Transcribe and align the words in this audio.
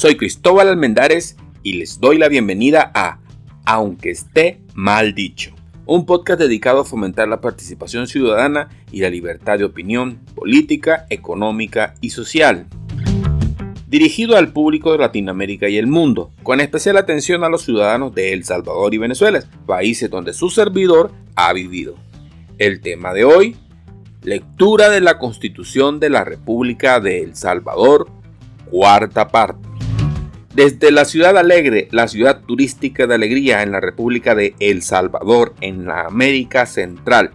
Soy 0.00 0.16
Cristóbal 0.16 0.70
Almendares 0.70 1.36
y 1.62 1.74
les 1.74 2.00
doy 2.00 2.16
la 2.16 2.28
bienvenida 2.28 2.90
a 2.94 3.18
Aunque 3.66 4.08
esté 4.08 4.62
mal 4.72 5.14
dicho, 5.14 5.54
un 5.84 6.06
podcast 6.06 6.40
dedicado 6.40 6.80
a 6.80 6.84
fomentar 6.86 7.28
la 7.28 7.42
participación 7.42 8.06
ciudadana 8.06 8.70
y 8.90 9.02
la 9.02 9.10
libertad 9.10 9.58
de 9.58 9.64
opinión 9.64 10.20
política, 10.34 11.04
económica 11.10 11.96
y 12.00 12.08
social. 12.08 12.66
Dirigido 13.88 14.38
al 14.38 14.54
público 14.54 14.90
de 14.92 14.96
Latinoamérica 14.96 15.68
y 15.68 15.76
el 15.76 15.86
mundo, 15.86 16.32
con 16.42 16.60
especial 16.60 16.96
atención 16.96 17.44
a 17.44 17.50
los 17.50 17.60
ciudadanos 17.60 18.14
de 18.14 18.32
El 18.32 18.44
Salvador 18.44 18.94
y 18.94 18.96
Venezuela, 18.96 19.44
países 19.66 20.08
donde 20.08 20.32
su 20.32 20.48
servidor 20.48 21.12
ha 21.36 21.52
vivido. 21.52 21.96
El 22.56 22.80
tema 22.80 23.12
de 23.12 23.24
hoy, 23.24 23.54
lectura 24.22 24.88
de 24.88 25.02
la 25.02 25.18
Constitución 25.18 26.00
de 26.00 26.08
la 26.08 26.24
República 26.24 27.00
de 27.00 27.22
El 27.22 27.36
Salvador, 27.36 28.10
cuarta 28.70 29.28
parte. 29.28 29.69
Desde 30.54 30.90
la 30.90 31.04
ciudad 31.04 31.38
alegre, 31.38 31.86
la 31.92 32.08
ciudad 32.08 32.42
turística 32.42 33.06
de 33.06 33.14
alegría 33.14 33.62
en 33.62 33.70
la 33.70 33.78
República 33.78 34.34
de 34.34 34.56
El 34.58 34.82
Salvador, 34.82 35.54
en 35.60 35.86
la 35.86 36.06
América 36.06 36.66
Central. 36.66 37.30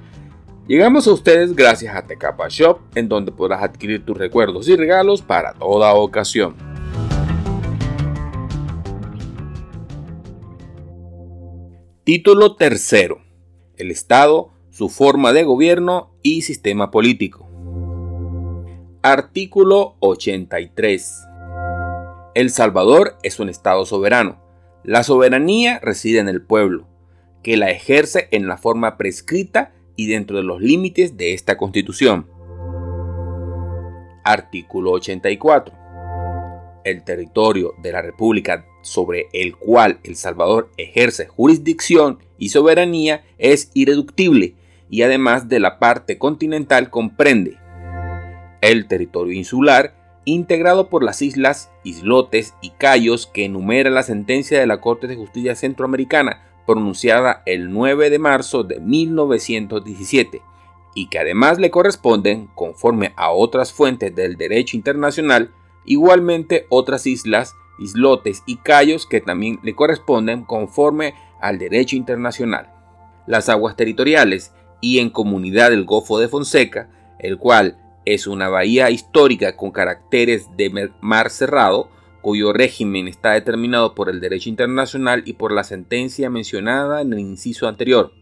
Llegamos 0.67 1.07
a 1.07 1.13
ustedes 1.13 1.55
gracias 1.55 1.95
a 1.95 2.05
Tecapa 2.05 2.47
Shop, 2.49 2.79
en 2.93 3.07
donde 3.07 3.31
podrás 3.31 3.63
adquirir 3.63 4.03
tus 4.03 4.17
recuerdos 4.17 4.67
y 4.67 4.75
regalos 4.75 5.21
para 5.21 5.53
toda 5.53 5.93
ocasión. 5.93 6.55
Título 12.03 12.55
tercero. 12.55 13.21
El 13.77 13.91
Estado 13.91 14.51
su 14.75 14.89
forma 14.89 15.31
de 15.31 15.45
gobierno 15.45 16.11
y 16.21 16.41
sistema 16.41 16.91
político. 16.91 17.47
Artículo 19.01 19.95
83. 19.99 21.34
El 22.35 22.49
Salvador 22.49 23.17
es 23.23 23.39
un 23.39 23.47
Estado 23.47 23.85
soberano. 23.85 24.41
La 24.83 25.03
soberanía 25.03 25.79
reside 25.79 26.19
en 26.19 26.27
el 26.27 26.41
pueblo, 26.41 26.85
que 27.41 27.55
la 27.55 27.71
ejerce 27.71 28.27
en 28.31 28.45
la 28.45 28.57
forma 28.57 28.97
prescrita 28.97 29.71
y 29.95 30.07
dentro 30.07 30.35
de 30.35 30.43
los 30.43 30.59
límites 30.59 31.15
de 31.15 31.33
esta 31.33 31.55
Constitución. 31.55 32.27
Artículo 34.25 34.91
84. 34.91 35.73
El 36.83 37.05
territorio 37.05 37.73
de 37.81 37.93
la 37.93 38.01
República 38.01 38.65
sobre 38.81 39.27
el 39.31 39.55
cual 39.55 40.01
El 40.03 40.17
Salvador 40.17 40.69
ejerce 40.75 41.27
jurisdicción 41.27 42.19
y 42.37 42.49
soberanía 42.49 43.23
es 43.37 43.71
irreductible 43.73 44.55
y 44.89 45.03
además 45.03 45.47
de 45.47 45.61
la 45.61 45.79
parte 45.79 46.17
continental 46.17 46.89
comprende 46.89 47.57
el 48.59 48.89
territorio 48.89 49.31
insular, 49.31 50.04
integrado 50.25 50.89
por 50.89 51.03
las 51.03 51.21
islas, 51.21 51.71
islotes 51.83 52.55
y 52.61 52.71
cayos 52.71 53.27
que 53.27 53.45
enumera 53.45 53.89
la 53.89 54.03
sentencia 54.03 54.59
de 54.59 54.67
la 54.67 54.81
Corte 54.81 55.07
de 55.07 55.15
Justicia 55.15 55.55
Centroamericana 55.55 56.41
pronunciada 56.65 57.43
el 57.45 57.71
9 57.71 58.09
de 58.09 58.19
marzo 58.19 58.63
de 58.63 58.79
1917 58.79 60.41
y 60.95 61.07
que 61.07 61.19
además 61.19 61.59
le 61.59 61.69
corresponden, 61.69 62.47
conforme 62.55 63.13
a 63.17 63.31
otras 63.31 63.71
fuentes 63.71 64.15
del 64.15 64.37
derecho 64.37 64.77
internacional, 64.77 65.51
igualmente 65.85 66.65
otras 66.69 67.05
islas, 67.05 67.53
islotes 67.77 68.43
y 68.45 68.57
cayos 68.57 69.05
que 69.05 69.21
también 69.21 69.59
le 69.61 69.75
corresponden 69.75 70.43
conforme 70.43 71.13
al 71.41 71.59
derecho 71.59 71.97
internacional. 71.97 72.71
Las 73.27 73.49
aguas 73.49 73.75
territoriales 73.75 74.53
y 74.81 74.99
en 74.99 75.09
comunidad 75.09 75.69
del 75.69 75.83
Golfo 75.83 76.17
de 76.17 76.29
Fonseca, 76.29 76.89
el 77.19 77.37
cual 77.37 77.77
es 78.05 78.27
una 78.27 78.49
bahía 78.49 78.89
histórica 78.91 79.57
con 79.57 79.71
caracteres 79.71 80.47
de 80.55 80.91
mar 81.01 81.29
cerrado, 81.29 81.89
cuyo 82.21 82.53
régimen 82.53 83.07
está 83.07 83.33
determinado 83.33 83.93
por 83.93 84.09
el 84.09 84.19
derecho 84.19 84.49
internacional 84.49 85.23
y 85.25 85.33
por 85.33 85.51
la 85.51 85.63
sentencia 85.63 86.29
mencionada 86.29 87.01
en 87.01 87.13
el 87.13 87.19
inciso 87.19 87.67
anterior. 87.67 88.13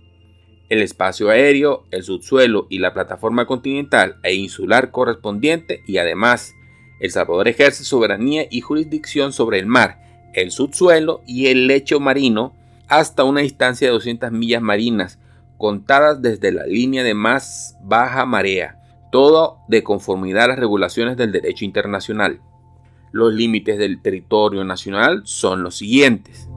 El 0.69 0.81
espacio 0.81 1.29
aéreo, 1.29 1.85
el 1.91 2.03
subsuelo 2.03 2.67
y 2.69 2.79
la 2.79 2.93
plataforma 2.93 3.45
continental 3.45 4.17
e 4.23 4.33
insular 4.33 4.91
correspondiente 4.91 5.83
y 5.85 5.97
además 5.97 6.53
El 6.99 7.11
Salvador 7.11 7.47
ejerce 7.47 7.83
soberanía 7.83 8.45
y 8.49 8.61
jurisdicción 8.61 9.33
sobre 9.33 9.59
el 9.59 9.65
mar, 9.65 9.99
el 10.33 10.51
subsuelo 10.51 11.21
y 11.27 11.47
el 11.47 11.67
lecho 11.67 11.99
marino 11.99 12.55
hasta 12.87 13.23
una 13.23 13.41
distancia 13.41 13.87
de 13.87 13.93
200 13.93 14.31
millas 14.31 14.61
marinas 14.61 15.19
contadas 15.57 16.21
desde 16.21 16.51
la 16.51 16.65
línea 16.65 17.03
de 17.03 17.13
más 17.13 17.77
baja 17.81 18.25
marea, 18.25 18.82
todo 19.13 19.59
de 19.67 19.83
conformidad 19.83 20.45
a 20.45 20.47
las 20.47 20.59
regulaciones 20.59 21.17
del 21.17 21.31
derecho 21.31 21.65
internacional. 21.65 22.41
Los 23.11 23.31
límites 23.31 23.77
del 23.77 24.01
territorio 24.01 24.63
nacional 24.65 25.21
son 25.25 25.61
los 25.61 25.75
siguientes. 25.77 26.49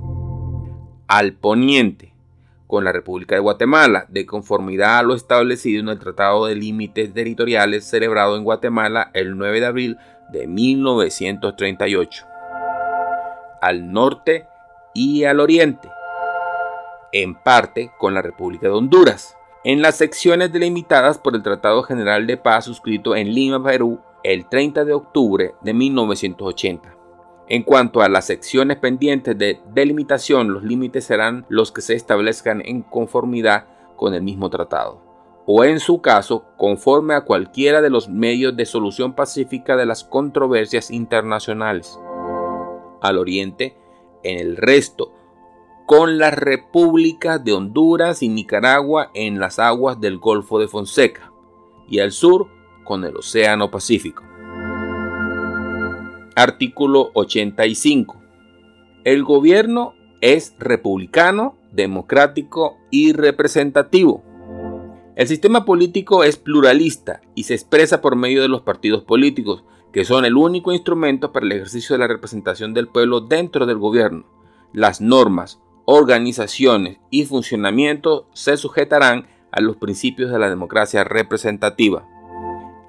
Al 1.07 1.35
poniente, 1.35 2.15
con 2.67 2.83
la 2.83 2.93
República 2.93 3.35
de 3.35 3.43
Guatemala, 3.43 4.07
de 4.09 4.25
conformidad 4.25 5.01
a 5.01 5.03
lo 5.03 5.15
establecido 5.15 5.83
en 5.83 5.91
el 5.91 5.99
Tratado 5.99 6.47
de 6.47 6.55
Límites 6.55 7.13
Territoriales 7.13 7.85
celebrado 7.85 8.39
en 8.39 8.45
Guatemala 8.45 9.11
el 9.13 9.37
9 9.37 9.61
de 9.61 9.67
abril 9.67 9.99
de 10.33 10.47
1938. 10.47 12.27
Al 13.61 13.93
norte 13.93 14.47
y 14.95 15.25
al 15.25 15.41
oriente, 15.41 15.91
en 17.13 17.35
parte 17.35 17.93
con 17.99 18.15
la 18.15 18.23
República 18.23 18.69
de 18.69 18.73
Honduras, 18.73 19.37
en 19.67 19.83
las 19.83 19.97
secciones 19.97 20.53
delimitadas 20.53 21.19
por 21.19 21.35
el 21.35 21.43
Tratado 21.43 21.83
General 21.83 22.25
de 22.25 22.37
Paz 22.37 22.67
suscrito 22.67 23.17
en 23.17 23.35
Lima, 23.35 23.61
Perú, 23.61 23.99
el 24.23 24.49
30 24.49 24.85
de 24.85 24.93
octubre 24.93 25.57
de 25.61 25.75
1980. 25.75 26.97
En 27.49 27.65
cuanto 27.65 28.01
a 28.01 28.09
las 28.09 28.27
secciones 28.27 28.77
pendientes 28.77 29.37
de 29.37 29.59
delimitación, 29.75 30.53
los 30.53 30.63
límites 30.63 31.07
serán 31.07 31.47
los 31.49 31.73
que 31.73 31.81
se 31.81 31.97
establezcan 31.97 32.63
en 32.65 32.83
conformidad 32.83 33.67
con 33.97 34.15
el 34.15 34.23
mismo 34.23 34.51
tratado, 34.51 35.03
o 35.47 35.65
en 35.65 35.81
su 35.81 36.01
caso, 36.01 36.45
conforme 36.57 37.15
a 37.15 37.23
cualquiera 37.23 37.83
de 37.83 37.91
los 37.91 38.09
medios 38.09 38.57
de 38.57 38.67
solución 38.67 39.15
pacífica 39.17 39.75
de 39.75 39.87
las 39.87 40.05
controversias 40.05 40.93
internacionales. 40.93 41.99
Al 43.03 43.19
oriente, 43.19 43.77
en 44.23 44.39
el 44.39 44.57
resto 44.57 45.13
con 45.87 46.19
las 46.19 46.35
repúblicas 46.35 47.43
de 47.45 47.53
Honduras 47.53 48.21
y 48.23 48.29
Nicaragua 48.29 49.13
en 49.15 49.39
las 49.39 49.61
aguas 49.61 50.01
del 50.01 50.19
Golfo 50.19 50.59
de 50.59 50.67
Fonseca 50.67 51.33
y 51.89 52.01
al 52.01 52.11
sur 52.11 52.49
con 52.85 53.05
el 53.05 53.17
Océano 53.17 53.71
Pacífico. 53.71 54.25
Artículo 56.35 57.13
85. 57.15 58.21
El 59.05 59.23
gobierno 59.23 59.95
es 60.21 60.57
republicano, 60.59 61.57
democrático 61.71 62.79
y 62.91 63.13
representativo. 63.13 64.25
El 65.15 65.29
sistema 65.29 65.65
político 65.65 66.25
es 66.25 66.37
pluralista 66.37 67.21
y 67.37 67.45
se 67.45 67.55
expresa 67.55 68.01
por 68.03 68.17
medio 68.17 68.43
de 68.43 68.49
los 68.49 68.63
partidos 68.63 69.05
políticos, 69.05 69.63
que 69.93 70.05
son 70.05 70.25
el 70.25 70.37
único 70.37 70.73
instrumento 70.73 71.33
para 71.33 71.47
el 71.47 71.53
ejercicio 71.53 71.95
de 71.95 72.01
la 72.01 72.09
representación 72.09 72.75
del 72.75 72.89
pueblo 72.89 73.21
dentro 73.21 73.67
del 73.67 73.79
gobierno. 73.79 74.27
Las 74.73 75.01
normas, 75.01 75.61
organizaciones 75.87 76.99
y 77.11 77.25
funcionamiento 77.25 78.29
se 78.35 78.57
sujetarán 78.57 79.29
a 79.53 79.61
los 79.61 79.77
principios 79.77 80.31
de 80.31 80.39
la 80.39 80.51
democracia 80.51 81.05
representativa. 81.05 82.07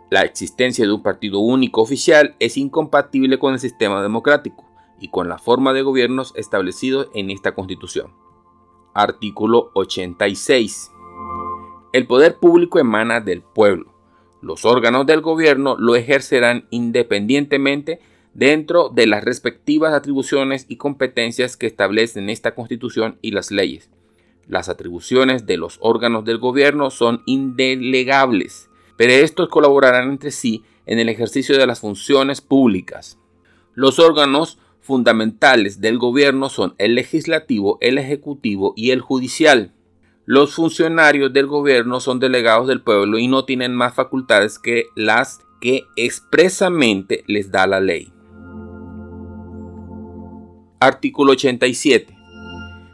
La 0.09 0.23
existencia 0.23 0.85
de 0.85 0.91
un 0.91 1.03
partido 1.03 1.39
único 1.39 1.81
oficial 1.81 2.35
es 2.39 2.57
incompatible 2.57 3.37
con 3.37 3.53
el 3.53 3.59
sistema 3.59 4.01
democrático 4.01 4.65
y 4.99 5.09
con 5.09 5.29
la 5.29 5.37
forma 5.37 5.73
de 5.73 5.83
gobiernos 5.83 6.33
establecidos 6.35 7.09
en 7.13 7.29
esta 7.29 7.53
Constitución. 7.53 8.13
Artículo 8.95 9.69
86. 9.75 10.91
El 11.93 12.07
poder 12.07 12.39
público 12.39 12.79
emana 12.79 13.21
del 13.21 13.43
pueblo. 13.43 13.93
Los 14.41 14.65
órganos 14.65 15.05
del 15.05 15.21
gobierno 15.21 15.75
lo 15.77 15.95
ejercerán 15.95 16.67
independientemente 16.71 17.99
dentro 18.37 18.89
de 18.89 19.07
las 19.07 19.23
respectivas 19.23 19.95
atribuciones 19.95 20.67
y 20.69 20.77
competencias 20.77 21.57
que 21.57 21.65
establecen 21.65 22.29
esta 22.29 22.53
Constitución 22.53 23.17
y 23.23 23.31
las 23.31 23.49
leyes. 23.49 23.89
Las 24.47 24.69
atribuciones 24.69 25.47
de 25.47 25.57
los 25.57 25.79
órganos 25.81 26.23
del 26.23 26.37
gobierno 26.37 26.91
son 26.91 27.23
indelegables, 27.25 28.69
pero 28.95 29.11
estos 29.11 29.49
colaborarán 29.49 30.11
entre 30.11 30.29
sí 30.29 30.63
en 30.85 30.99
el 30.99 31.09
ejercicio 31.09 31.57
de 31.57 31.65
las 31.65 31.79
funciones 31.79 32.41
públicas. 32.41 33.17
Los 33.73 33.97
órganos 33.97 34.59
fundamentales 34.81 35.81
del 35.81 35.97
gobierno 35.97 36.49
son 36.49 36.75
el 36.77 36.93
legislativo, 36.93 37.79
el 37.81 37.97
ejecutivo 37.97 38.73
y 38.77 38.91
el 38.91 39.01
judicial. 39.01 39.73
Los 40.25 40.53
funcionarios 40.53 41.33
del 41.33 41.47
gobierno 41.47 41.99
son 41.99 42.19
delegados 42.19 42.67
del 42.67 42.83
pueblo 42.83 43.17
y 43.17 43.27
no 43.27 43.45
tienen 43.45 43.73
más 43.73 43.95
facultades 43.95 44.59
que 44.59 44.85
las 44.95 45.39
que 45.59 45.85
expresamente 45.95 47.23
les 47.25 47.51
da 47.51 47.65
la 47.65 47.79
ley. 47.79 48.13
Artículo 50.79 51.31
87. 51.31 52.15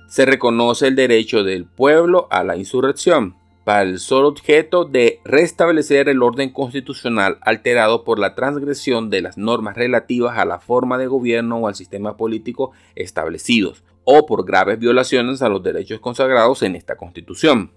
Se 0.07 0.25
reconoce 0.25 0.87
el 0.87 0.95
derecho 0.95 1.43
del 1.43 1.65
pueblo 1.65 2.27
a 2.31 2.43
la 2.43 2.55
insurrección. 2.55 3.35
para 3.65 3.83
el 3.83 3.99
solo 3.99 4.27
objeto 4.27 4.83
de 4.83 5.21
restablecer 5.23 6.09
el 6.09 6.21
orden 6.21 6.49
constitucional 6.49 7.37
alterado 7.39 8.03
por 8.03 8.19
la 8.19 8.35
transgresión 8.35 9.09
de 9.09 9.21
las 9.21 9.37
normas 9.37 9.77
relativas 9.77 10.37
a 10.37 10.43
la 10.43 10.59
forma 10.59 10.97
de 10.97 11.07
gobierno 11.07 11.59
o 11.59 11.67
al 11.69 11.75
sistema 11.75 12.17
político 12.17 12.73
establecidos, 12.95 13.81
o 14.03 14.25
por 14.25 14.45
graves 14.45 14.79
violaciones 14.79 15.41
a 15.41 15.47
los 15.47 15.63
derechos 15.63 16.01
consagrados 16.01 16.61
en 16.61 16.75
esta 16.75 16.97
Constitución. 16.97 17.71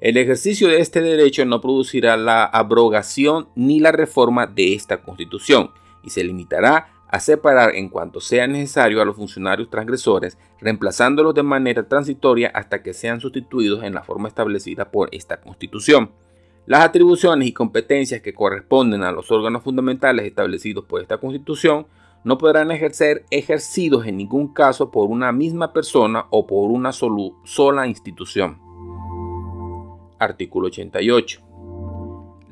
El 0.00 0.16
ejercicio 0.16 0.68
de 0.68 0.80
este 0.80 1.02
derecho 1.02 1.44
no 1.44 1.60
producirá 1.60 2.16
la 2.16 2.44
abrogación 2.44 3.48
ni 3.54 3.80
la 3.80 3.92
reforma 3.92 4.46
de 4.46 4.72
esta 4.72 5.02
Constitución 5.02 5.72
y 6.02 6.08
se 6.08 6.24
limitará 6.24 6.88
a 7.12 7.20
separar 7.20 7.76
en 7.76 7.90
cuanto 7.90 8.20
sea 8.20 8.46
necesario 8.46 9.00
a 9.00 9.04
los 9.04 9.16
funcionarios 9.16 9.68
transgresores, 9.68 10.38
reemplazándolos 10.60 11.34
de 11.34 11.42
manera 11.42 11.86
transitoria 11.86 12.50
hasta 12.54 12.82
que 12.82 12.94
sean 12.94 13.20
sustituidos 13.20 13.84
en 13.84 13.92
la 13.92 14.02
forma 14.02 14.28
establecida 14.28 14.90
por 14.90 15.10
esta 15.12 15.38
Constitución. 15.38 16.10
Las 16.64 16.82
atribuciones 16.82 17.46
y 17.46 17.52
competencias 17.52 18.22
que 18.22 18.32
corresponden 18.32 19.02
a 19.02 19.12
los 19.12 19.30
órganos 19.30 19.62
fundamentales 19.62 20.24
establecidos 20.24 20.86
por 20.86 21.02
esta 21.02 21.18
Constitución 21.18 21.86
no 22.24 22.38
podrán 22.38 22.70
ejercer 22.70 23.26
ejercidos 23.30 24.06
en 24.06 24.16
ningún 24.16 24.54
caso 24.54 24.90
por 24.90 25.10
una 25.10 25.32
misma 25.32 25.74
persona 25.74 26.24
o 26.30 26.46
por 26.46 26.70
una 26.70 26.92
sola 26.92 27.86
institución. 27.86 28.58
Artículo 30.18 30.68
88. 30.68 31.51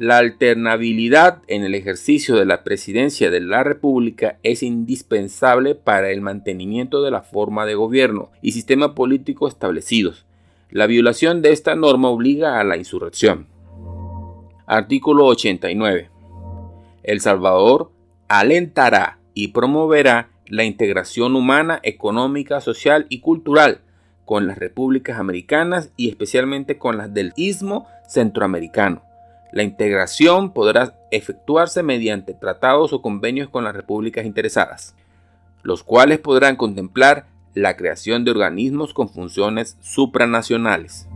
La 0.00 0.17
alternabilidad 0.17 1.43
en 1.47 1.62
el 1.62 1.75
ejercicio 1.75 2.37
de 2.37 2.47
la 2.47 2.64
presidencia 2.64 3.31
de 3.31 3.41
la 3.41 3.62
República 3.64 4.38
es 4.43 4.62
indispensable 4.62 5.75
para 5.75 6.08
el 6.08 6.23
mantenimiento 6.23 7.02
de 7.02 7.11
la 7.11 7.20
forma 7.20 7.67
de 7.67 7.75
gobierno 7.75 8.31
y 8.41 8.52
sistema 8.52 8.94
político 8.94 9.47
establecidos. 9.47 10.25
La 10.70 10.87
violación 10.87 11.43
de 11.43 11.52
esta 11.52 11.75
norma 11.75 12.08
obliga 12.08 12.58
a 12.58 12.64
la 12.64 12.79
insurrección. 12.79 13.47
Artículo 14.64 15.26
89. 15.26 16.08
El 17.02 17.20
Salvador 17.20 17.91
alentará 18.26 19.19
y 19.35 19.49
promoverá 19.49 20.31
la 20.47 20.64
integración 20.64 21.37
humana, 21.37 21.79
económica, 21.82 22.62
social 22.62 23.05
y 23.11 23.20
cultural 23.20 23.82
con 24.25 24.47
las 24.47 24.56
repúblicas 24.56 25.19
americanas 25.19 25.93
y 25.99 26.08
especialmente 26.08 26.79
con 26.79 26.97
las 26.97 27.12
del 27.12 27.35
istmo 27.37 27.87
centroamericano 28.08 29.10
la 29.52 29.62
integración 29.62 30.52
podrá 30.52 30.97
efectuarse 31.11 31.82
mediante 31.82 32.35
tratados 32.35 32.93
o 32.93 33.02
convenios 33.02 33.49
con 33.49 33.64
las 33.64 33.75
repúblicas 33.75 34.25
interesadas, 34.25 34.94
los 35.62 35.82
cuales 35.82 36.19
podrán 36.19 36.56
contemplar 36.56 37.26
la 37.55 37.76
creación 37.76 38.25
de 38.25 38.31
organismos 38.31 38.94
con 38.94 39.08
funciones 39.08 39.76
supranacionales. 39.81 41.08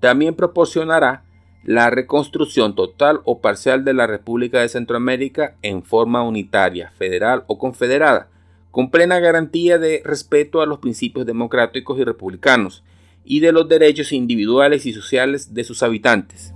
También 0.00 0.34
proporcionará 0.34 1.24
la 1.64 1.90
reconstrucción 1.90 2.74
total 2.74 3.20
o 3.24 3.40
parcial 3.40 3.84
de 3.84 3.92
la 3.92 4.06
República 4.06 4.60
de 4.60 4.68
Centroamérica 4.68 5.56
en 5.60 5.82
forma 5.82 6.22
unitaria, 6.22 6.90
federal 6.92 7.44
o 7.46 7.58
confederada, 7.58 8.28
con 8.70 8.90
plena 8.90 9.18
garantía 9.18 9.78
de 9.78 10.00
respeto 10.04 10.62
a 10.62 10.66
los 10.66 10.78
principios 10.78 11.26
democráticos 11.26 11.98
y 11.98 12.04
republicanos 12.04 12.84
y 13.24 13.40
de 13.40 13.52
los 13.52 13.68
derechos 13.68 14.12
individuales 14.12 14.86
y 14.86 14.92
sociales 14.92 15.52
de 15.52 15.64
sus 15.64 15.82
habitantes. 15.82 16.54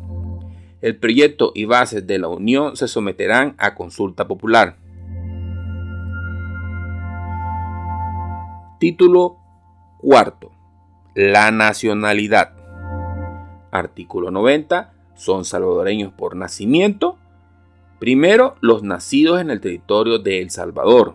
El 0.82 0.96
proyecto 0.96 1.52
y 1.55 1.64
bases 1.64 2.08
de 2.08 2.19
la 2.19 2.26
Unión 2.26 2.76
se 2.76 2.88
someterán 2.88 3.55
a 3.56 3.76
consulta 3.76 4.26
popular. 4.26 4.79
Título 8.81 9.37
cuarto. 9.99 10.50
La 11.14 11.52
nacionalidad. 11.52 12.55
Artículo 13.70 14.32
90. 14.32 14.93
Son 15.14 15.44
salvadoreños 15.44 16.12
por 16.14 16.34
nacimiento. 16.34 17.17
Primero, 18.00 18.56
los 18.61 18.82
nacidos 18.82 19.40
en 19.40 19.50
el 19.50 19.61
territorio 19.61 20.19
de 20.19 20.43
El 20.43 20.50
Salvador. 20.50 21.14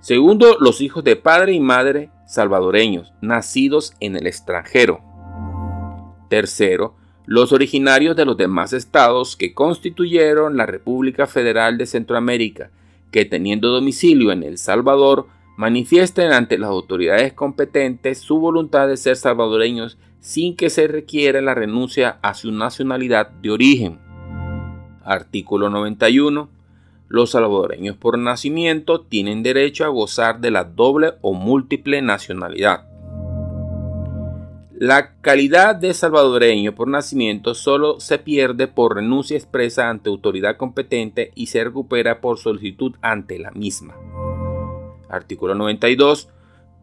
Segundo, 0.00 0.56
los 0.58 0.80
hijos 0.80 1.04
de 1.04 1.16
padre 1.16 1.52
y 1.52 1.60
madre 1.60 2.10
salvadoreños, 2.26 3.12
nacidos 3.20 3.92
en 4.00 4.16
el 4.16 4.26
extranjero. 4.26 5.02
Tercero, 6.30 6.96
los 7.26 7.52
originarios 7.52 8.14
de 8.14 8.24
los 8.24 8.36
demás 8.36 8.72
estados 8.72 9.36
que 9.36 9.52
constituyeron 9.52 10.56
la 10.56 10.64
República 10.64 11.26
Federal 11.26 11.76
de 11.76 11.86
Centroamérica, 11.86 12.70
que 13.10 13.24
teniendo 13.24 13.68
domicilio 13.68 14.30
en 14.30 14.44
El 14.44 14.58
Salvador, 14.58 15.26
manifiesten 15.56 16.32
ante 16.32 16.58
las 16.58 16.70
autoridades 16.70 17.32
competentes 17.32 18.18
su 18.18 18.38
voluntad 18.38 18.86
de 18.88 18.96
ser 18.96 19.16
salvadoreños 19.16 19.98
sin 20.20 20.54
que 20.54 20.70
se 20.70 20.86
requiera 20.86 21.40
la 21.40 21.54
renuncia 21.54 22.18
a 22.22 22.34
su 22.34 22.52
nacionalidad 22.52 23.30
de 23.30 23.50
origen. 23.50 23.98
Artículo 25.04 25.70
91. 25.70 26.48
Los 27.08 27.30
salvadoreños 27.30 27.96
por 27.96 28.18
nacimiento 28.18 29.00
tienen 29.00 29.42
derecho 29.42 29.84
a 29.84 29.88
gozar 29.88 30.40
de 30.40 30.50
la 30.50 30.64
doble 30.64 31.14
o 31.22 31.32
múltiple 31.32 32.02
nacionalidad. 32.02 32.86
La 34.78 35.14
calidad 35.22 35.74
de 35.74 35.94
salvadoreño 35.94 36.74
por 36.74 36.86
nacimiento 36.86 37.54
solo 37.54 37.98
se 37.98 38.18
pierde 38.18 38.68
por 38.68 38.96
renuncia 38.96 39.34
expresa 39.34 39.88
ante 39.88 40.10
autoridad 40.10 40.58
competente 40.58 41.30
y 41.34 41.46
se 41.46 41.64
recupera 41.64 42.20
por 42.20 42.36
solicitud 42.36 42.94
ante 43.00 43.38
la 43.38 43.52
misma. 43.52 43.96
Artículo 45.08 45.54
92. 45.54 46.28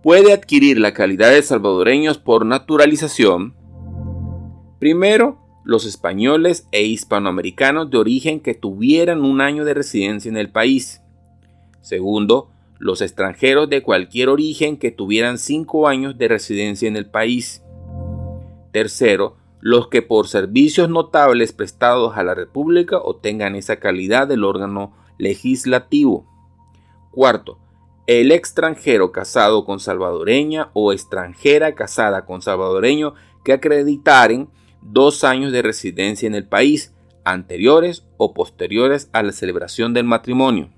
Puede 0.01 0.33
adquirir 0.33 0.79
la 0.79 0.95
calidad 0.95 1.29
de 1.29 1.43
salvadoreños 1.43 2.17
por 2.17 2.47
naturalización. 2.47 3.53
Primero, 4.79 5.37
los 5.63 5.85
españoles 5.85 6.67
e 6.71 6.81
hispanoamericanos 6.81 7.91
de 7.91 7.97
origen 7.99 8.39
que 8.39 8.55
tuvieran 8.55 9.21
un 9.23 9.39
año 9.39 9.65
de 9.65 9.75
residencia 9.75 10.29
en 10.29 10.37
el 10.37 10.49
país. 10.49 11.03
Segundo, 11.81 12.49
los 12.79 13.01
extranjeros 13.01 13.69
de 13.69 13.83
cualquier 13.83 14.29
origen 14.29 14.77
que 14.77 14.89
tuvieran 14.89 15.37
cinco 15.37 15.87
años 15.87 16.17
de 16.17 16.27
residencia 16.27 16.87
en 16.87 16.95
el 16.95 17.05
país. 17.05 17.62
Tercero, 18.73 19.37
los 19.61 19.87
que 19.87 20.01
por 20.01 20.27
servicios 20.27 20.89
notables 20.89 21.53
prestados 21.53 22.17
a 22.17 22.23
la 22.23 22.33
República 22.33 22.97
obtengan 22.97 23.55
esa 23.55 23.77
calidad 23.77 24.27
del 24.27 24.43
órgano 24.43 24.93
legislativo. 25.17 26.27
Cuarto, 27.11 27.59
el 28.07 28.31
extranjero 28.31 29.11
casado 29.11 29.63
con 29.63 29.79
salvadoreña 29.79 30.71
o 30.73 30.91
extranjera 30.91 31.75
casada 31.75 32.25
con 32.25 32.41
salvadoreño 32.41 33.13
que 33.45 33.53
acreditaren 33.53 34.49
dos 34.81 35.23
años 35.23 35.51
de 35.51 35.61
residencia 35.61 36.27
en 36.27 36.35
el 36.35 36.47
país, 36.47 36.93
anteriores 37.23 38.05
o 38.17 38.33
posteriores 38.33 39.09
a 39.13 39.21
la 39.21 39.31
celebración 39.31 39.93
del 39.93 40.05
matrimonio. 40.05 40.71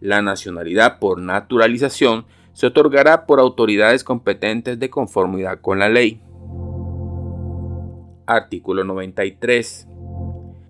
La 0.00 0.22
nacionalidad 0.22 0.98
por 0.98 1.20
naturalización 1.20 2.24
se 2.54 2.66
otorgará 2.66 3.26
por 3.26 3.38
autoridades 3.38 4.02
competentes 4.02 4.78
de 4.80 4.90
conformidad 4.90 5.60
con 5.60 5.78
la 5.78 5.88
ley. 5.88 6.20
Artículo 8.28 8.84
93. 8.84 9.88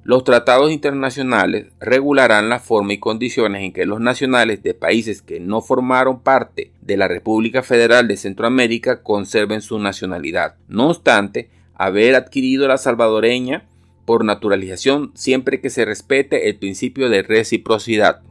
Los 0.05 0.23
tratados 0.23 0.71
internacionales 0.71 1.67
regularán 1.81 2.49
la 2.49 2.61
forma 2.61 2.93
y 2.93 3.01
condiciones 3.01 3.65
en 3.65 3.73
que 3.73 3.85
los 3.85 4.01
nacionales 4.01 4.63
de 4.63 4.75
países 4.75 5.23
que 5.23 5.41
no 5.41 5.61
formaron 5.61 6.21
parte 6.21 6.71
de 6.83 6.97
la 6.97 7.09
República 7.09 7.65
Federal 7.65 8.07
de 8.07 8.17
Centroamérica 8.17 9.03
conserven 9.03 9.61
su 9.61 9.81
nacionalidad. 9.81 10.55
No 10.69 10.91
obstante, 10.91 11.51
haber 11.75 12.15
adquirido 12.15 12.69
la 12.69 12.79
salvadoreña 12.79 13.67
por 14.05 14.25
naturalización 14.25 15.11
siempre 15.15 15.61
que 15.61 15.69
se 15.69 15.85
respete 15.85 16.49
el 16.49 16.59
principio 16.59 17.09
de 17.09 17.23
reciprocidad. 17.23 18.23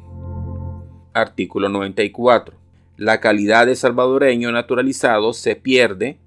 Artículo 1.13 1.67
94. 1.67 2.55
La 2.95 3.19
calidad 3.19 3.65
de 3.65 3.75
salvadoreño 3.75 4.53
naturalizado 4.53 5.33
se 5.33 5.57
pierde, 5.57 6.17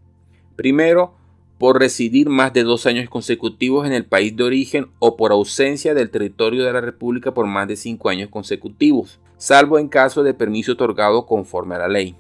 primero, 0.55 1.15
por 1.61 1.79
residir 1.79 2.31
más 2.31 2.55
de 2.55 2.63
dos 2.63 2.87
años 2.87 3.11
consecutivos 3.11 3.87
en 3.87 3.93
el 3.93 4.07
país 4.07 4.35
de 4.35 4.45
origen 4.45 4.87
o 4.99 5.19
por 5.19 5.31
ausencia 5.31 5.93
del 5.93 6.09
territorio 6.09 6.65
de 6.65 6.73
la 6.73 6.81
República 6.81 7.35
por 7.35 7.47
más 7.47 7.69
de 7.69 7.77
cinco 7.77 8.09
años 8.09 8.31
consecutivos, 8.31 9.21
salvo 9.37 9.79
en 9.79 9.89
caso 9.89 10.23
de 10.23 10.33
permiso 10.33 10.73
otorgado 10.73 11.27
conforme 11.27 11.75
a 11.75 11.81
la 11.81 11.89
ley. 11.89 12.17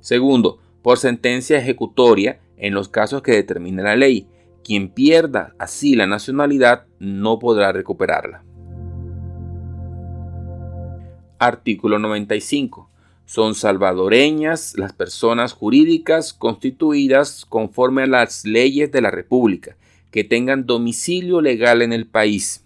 Segundo, 0.00 0.58
por 0.80 0.96
sentencia 0.96 1.58
ejecutoria 1.58 2.40
en 2.56 2.72
los 2.72 2.88
casos 2.88 3.20
que 3.20 3.32
determine 3.32 3.82
la 3.82 3.94
ley. 3.94 4.26
Quien 4.64 4.88
pierda 4.88 5.54
así 5.58 5.94
la 5.94 6.06
nacionalidad 6.06 6.86
no 6.98 7.38
podrá 7.38 7.72
recuperarla. 7.72 8.42
Artículo 11.38 11.98
95 11.98 12.88
son 13.26 13.56
salvadoreñas 13.56 14.74
las 14.78 14.92
personas 14.92 15.52
jurídicas 15.52 16.32
constituidas 16.32 17.44
conforme 17.44 18.04
a 18.04 18.06
las 18.06 18.44
leyes 18.44 18.92
de 18.92 19.00
la 19.00 19.10
República, 19.10 19.76
que 20.12 20.24
tengan 20.24 20.64
domicilio 20.64 21.40
legal 21.40 21.82
en 21.82 21.92
el 21.92 22.06
país. 22.06 22.64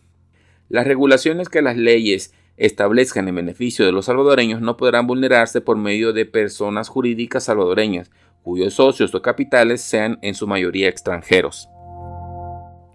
Las 0.69 0.87
regulaciones 0.87 1.49
que 1.49 1.63
las 1.63 1.77
leyes 1.77 2.33
establezcan 2.59 3.27
en 3.27 3.37
beneficio 3.37 3.87
de 3.87 3.93
los 3.93 4.05
salvadoreños 4.05 4.61
no 4.61 4.77
podrán 4.77 5.07
vulnerarse 5.07 5.63
por 5.63 5.79
medio 5.79 6.13
de 6.13 6.27
personas 6.27 6.91
jurídicas 6.91 7.45
salvadoreñas, 7.45 8.11
cuyos 8.43 8.75
socios 8.75 9.15
o 9.15 9.23
capitales 9.23 9.81
sean 9.81 10.19
en 10.21 10.35
su 10.35 10.47
mayoría 10.47 10.89
extranjeros. 10.89 11.71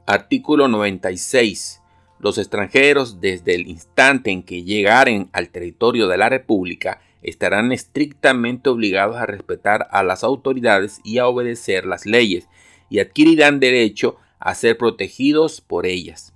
Artículo 0.06 0.68
96. 0.68 1.82
Los 2.20 2.38
extranjeros, 2.38 3.20
desde 3.20 3.56
el 3.56 3.68
instante 3.68 4.30
en 4.30 4.44
que 4.44 4.64
llegaren 4.64 5.30
al 5.34 5.50
territorio 5.50 6.08
de 6.08 6.18
la 6.18 6.30
República, 6.30 7.02
estarán 7.26 7.72
estrictamente 7.72 8.70
obligados 8.70 9.18
a 9.18 9.26
respetar 9.26 9.88
a 9.90 10.04
las 10.04 10.24
autoridades 10.24 11.02
y 11.04 11.18
a 11.18 11.28
obedecer 11.28 11.86
las 11.86 12.06
leyes, 12.06 12.48
y 12.90 13.00
adquirirán 13.00 13.60
derecho 13.60 14.18
a 14.40 14.54
ser 14.54 14.78
protegidos 14.78 15.60
por 15.60 15.88
ellas. 15.88 16.34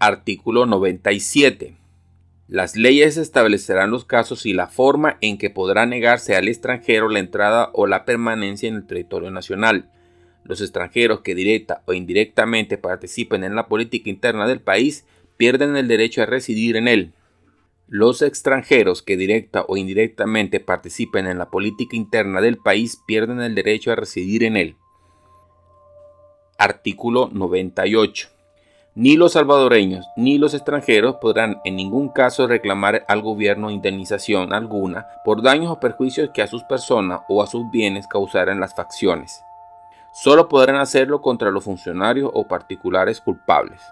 Artículo 0.00 0.66
97. 0.66 1.76
Las 2.48 2.76
leyes 2.76 3.16
establecerán 3.16 3.92
los 3.92 4.04
casos 4.04 4.46
y 4.46 4.52
la 4.52 4.66
forma 4.66 5.16
en 5.20 5.38
que 5.38 5.48
podrá 5.48 5.86
negarse 5.86 6.34
al 6.34 6.48
extranjero 6.48 7.08
la 7.08 7.20
entrada 7.20 7.70
o 7.72 7.86
la 7.86 8.04
permanencia 8.04 8.68
en 8.68 8.74
el 8.74 8.86
territorio 8.86 9.30
nacional. 9.30 9.88
Los 10.42 10.60
extranjeros 10.60 11.20
que 11.20 11.36
directa 11.36 11.82
o 11.86 11.94
indirectamente 11.94 12.78
participen 12.78 13.44
en 13.44 13.54
la 13.54 13.68
política 13.68 14.10
interna 14.10 14.46
del 14.48 14.60
país 14.60 15.06
pierden 15.36 15.76
el 15.76 15.86
derecho 15.86 16.20
a 16.20 16.26
residir 16.26 16.76
en 16.76 16.88
él. 16.88 17.12
Los 17.86 18.22
extranjeros 18.22 19.02
que 19.02 19.18
directa 19.18 19.66
o 19.68 19.76
indirectamente 19.76 20.58
participen 20.58 21.26
en 21.26 21.36
la 21.36 21.50
política 21.50 21.96
interna 21.96 22.40
del 22.40 22.56
país 22.56 23.02
pierden 23.06 23.42
el 23.42 23.54
derecho 23.54 23.92
a 23.92 23.94
residir 23.94 24.42
en 24.42 24.56
él. 24.56 24.76
Artículo 26.56 27.28
98. 27.30 28.28
Ni 28.94 29.18
los 29.18 29.32
salvadoreños 29.32 30.06
ni 30.16 30.38
los 30.38 30.54
extranjeros 30.54 31.16
podrán 31.16 31.60
en 31.64 31.76
ningún 31.76 32.08
caso 32.08 32.46
reclamar 32.46 33.04
al 33.06 33.20
gobierno 33.20 33.70
indemnización 33.70 34.54
alguna 34.54 35.06
por 35.22 35.42
daños 35.42 35.70
o 35.70 35.78
perjuicios 35.78 36.30
que 36.32 36.40
a 36.40 36.46
sus 36.46 36.62
personas 36.64 37.20
o 37.28 37.42
a 37.42 37.46
sus 37.46 37.70
bienes 37.70 38.06
causaran 38.06 38.60
las 38.60 38.74
facciones. 38.74 39.42
Solo 40.14 40.48
podrán 40.48 40.76
hacerlo 40.76 41.20
contra 41.20 41.50
los 41.50 41.64
funcionarios 41.64 42.30
o 42.32 42.48
particulares 42.48 43.20
culpables. 43.20 43.82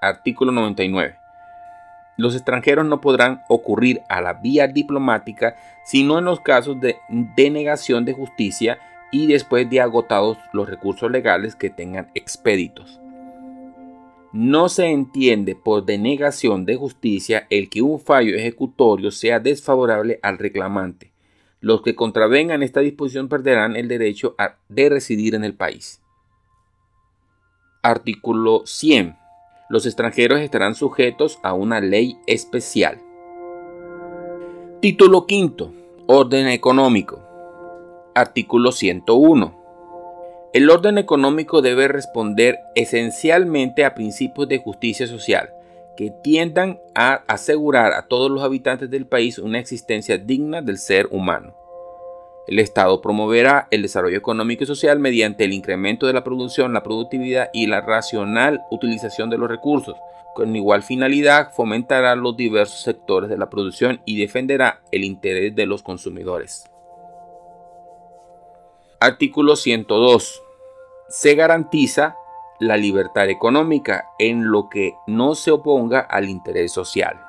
Artículo 0.00 0.50
99. 0.50 1.25
Los 2.16 2.34
extranjeros 2.34 2.86
no 2.86 3.00
podrán 3.00 3.42
ocurrir 3.48 4.00
a 4.08 4.20
la 4.20 4.34
vía 4.34 4.68
diplomática 4.68 5.56
sino 5.84 6.18
en 6.18 6.24
los 6.24 6.40
casos 6.40 6.80
de 6.80 6.96
denegación 7.36 8.04
de 8.04 8.12
justicia 8.12 8.78
y 9.12 9.26
después 9.26 9.70
de 9.70 9.80
agotados 9.80 10.38
los 10.52 10.68
recursos 10.68 11.10
legales 11.10 11.54
que 11.54 11.70
tengan 11.70 12.10
expeditos. 12.14 13.00
No 14.32 14.68
se 14.68 14.86
entiende 14.86 15.54
por 15.54 15.86
denegación 15.86 16.66
de 16.66 16.76
justicia 16.76 17.46
el 17.48 17.70
que 17.70 17.82
un 17.82 18.00
fallo 18.00 18.34
ejecutorio 18.34 19.10
sea 19.10 19.38
desfavorable 19.38 20.18
al 20.22 20.38
reclamante, 20.38 21.12
los 21.60 21.82
que 21.82 21.94
contravengan 21.94 22.62
esta 22.62 22.80
disposición 22.80 23.28
perderán 23.28 23.76
el 23.76 23.88
derecho 23.88 24.36
de 24.68 24.88
residir 24.88 25.34
en 25.34 25.44
el 25.44 25.54
país. 25.54 26.02
Artículo 27.82 28.62
100. 28.66 29.16
Los 29.68 29.84
extranjeros 29.84 30.40
estarán 30.40 30.76
sujetos 30.76 31.40
a 31.42 31.52
una 31.52 31.80
ley 31.80 32.18
especial. 32.28 33.00
Título 34.80 35.26
5. 35.28 35.72
Orden 36.06 36.46
económico. 36.46 37.20
Artículo 38.14 38.70
101. 38.70 40.50
El 40.52 40.70
orden 40.70 40.98
económico 40.98 41.62
debe 41.62 41.88
responder 41.88 42.60
esencialmente 42.76 43.84
a 43.84 43.96
principios 43.96 44.48
de 44.48 44.58
justicia 44.58 45.08
social, 45.08 45.50
que 45.96 46.12
tiendan 46.22 46.78
a 46.94 47.24
asegurar 47.26 47.92
a 47.92 48.06
todos 48.06 48.30
los 48.30 48.44
habitantes 48.44 48.88
del 48.88 49.06
país 49.06 49.38
una 49.40 49.58
existencia 49.58 50.16
digna 50.16 50.62
del 50.62 50.78
ser 50.78 51.08
humano. 51.10 51.55
El 52.46 52.60
Estado 52.60 53.00
promoverá 53.00 53.66
el 53.72 53.82
desarrollo 53.82 54.16
económico 54.16 54.62
y 54.62 54.66
social 54.66 55.00
mediante 55.00 55.44
el 55.44 55.52
incremento 55.52 56.06
de 56.06 56.12
la 56.12 56.22
producción, 56.22 56.72
la 56.72 56.84
productividad 56.84 57.50
y 57.52 57.66
la 57.66 57.80
racional 57.80 58.62
utilización 58.70 59.30
de 59.30 59.38
los 59.38 59.48
recursos. 59.48 59.96
Con 60.34 60.54
igual 60.54 60.82
finalidad, 60.82 61.50
fomentará 61.52 62.14
los 62.14 62.36
diversos 62.36 62.82
sectores 62.82 63.28
de 63.28 63.38
la 63.38 63.50
producción 63.50 64.00
y 64.04 64.20
defenderá 64.20 64.80
el 64.92 65.02
interés 65.02 65.56
de 65.56 65.66
los 65.66 65.82
consumidores. 65.82 66.70
Artículo 69.00 69.56
102. 69.56 70.42
Se 71.08 71.34
garantiza 71.34 72.16
la 72.60 72.76
libertad 72.76 73.28
económica 73.28 74.10
en 74.18 74.50
lo 74.50 74.68
que 74.68 74.94
no 75.06 75.34
se 75.34 75.50
oponga 75.50 76.00
al 76.00 76.28
interés 76.28 76.72
social. 76.72 77.20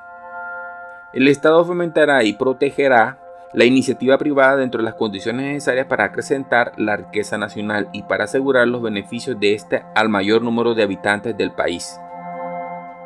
El 1.12 1.26
Estado 1.28 1.64
fomentará 1.64 2.22
y 2.24 2.34
protegerá 2.34 3.20
la 3.54 3.64
iniciativa 3.64 4.18
privada 4.18 4.56
dentro 4.56 4.78
de 4.78 4.84
las 4.84 4.94
condiciones 4.94 5.46
necesarias 5.46 5.86
para 5.86 6.04
acrecentar 6.04 6.72
la 6.76 6.96
riqueza 6.96 7.38
nacional 7.38 7.88
y 7.92 8.02
para 8.02 8.24
asegurar 8.24 8.68
los 8.68 8.82
beneficios 8.82 9.40
de 9.40 9.54
éste 9.54 9.84
al 9.94 10.08
mayor 10.08 10.42
número 10.42 10.74
de 10.74 10.82
habitantes 10.82 11.36
del 11.36 11.52
país. 11.52 11.98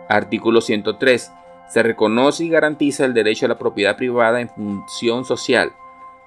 Artículo 0.09 0.61
103. 0.61 1.33
Se 1.69 1.83
reconoce 1.83 2.45
y 2.45 2.49
garantiza 2.49 3.05
el 3.05 3.15
derecho 3.15 3.47
a 3.47 3.51
la 3.51 3.59
propiedad 3.59 3.97
privada 3.97 4.41
en 4.41 4.49
función 4.49 5.25
social. 5.25 5.73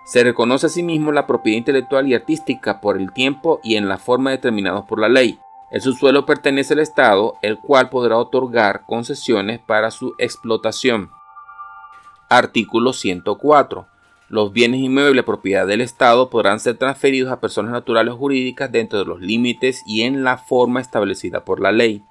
Se 0.06 0.24
reconoce 0.24 0.68
asimismo 0.68 1.12
la 1.12 1.28
propiedad 1.28 1.58
intelectual 1.58 2.08
y 2.08 2.14
artística 2.14 2.80
por 2.80 2.98
el 2.98 3.12
tiempo 3.12 3.60
y 3.64 3.76
en 3.76 3.90
la 3.90 3.98
forma 3.98 4.32
determinados 4.32 4.86
por 4.86 5.00
la 5.00 5.10
ley. 5.10 5.40
El 5.72 5.82
subsuelo 5.82 6.26
pertenece 6.26 6.74
al 6.74 6.80
Estado, 6.80 7.36
el 7.42 7.60
cual 7.60 7.90
podrá 7.90 8.18
otorgar 8.18 8.86
concesiones 8.86 9.60
para 9.60 9.92
su 9.92 10.14
explotación. 10.20 11.10
Artículo 12.30 12.94
104. 12.94 13.95
Los 14.36 14.52
bienes 14.52 14.82
inmuebles 14.82 15.24
propiedad 15.24 15.66
del 15.66 15.80
Estado 15.80 16.30
podrán 16.30 16.60
ser 16.60 16.76
transferidos 16.76 17.32
a 17.32 17.40
personas 17.40 17.72
naturales 17.72 18.16
o 18.16 18.18
jurídicas 18.18 18.70
dentro 18.70 19.00
de 19.00 19.06
los 19.06 19.22
límites 19.22 19.82
y 19.88 20.02
en 20.02 20.26
la 20.26 20.38
forma 20.38 20.82
establecida 20.82 21.46
por 21.46 21.62
la 21.62 21.72
ley. 21.72 22.04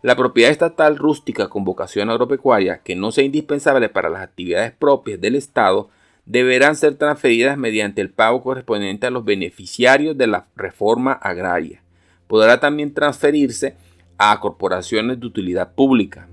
La 0.00 0.14
propiedad 0.14 0.52
estatal 0.52 0.96
rústica 0.96 1.48
con 1.48 1.64
vocación 1.64 2.08
agropecuaria 2.08 2.82
que 2.84 2.94
no 2.94 3.10
sea 3.10 3.24
indispensable 3.24 3.88
para 3.88 4.08
las 4.08 4.22
actividades 4.22 4.70
propias 4.70 5.20
del 5.20 5.34
Estado 5.34 5.90
deberán 6.24 6.76
ser 6.76 6.94
transferidas 6.94 7.58
mediante 7.58 8.00
el 8.00 8.10
pago 8.10 8.44
correspondiente 8.44 9.08
a 9.08 9.10
los 9.10 9.24
beneficiarios 9.24 10.16
de 10.16 10.28
la 10.28 10.46
reforma 10.54 11.14
agraria. 11.14 11.82
Podrá 12.28 12.60
también 12.60 12.94
transferirse 12.94 13.74
a 14.18 14.38
corporaciones 14.38 15.18
de 15.18 15.26
utilidad 15.26 15.74
pública. 15.74 16.28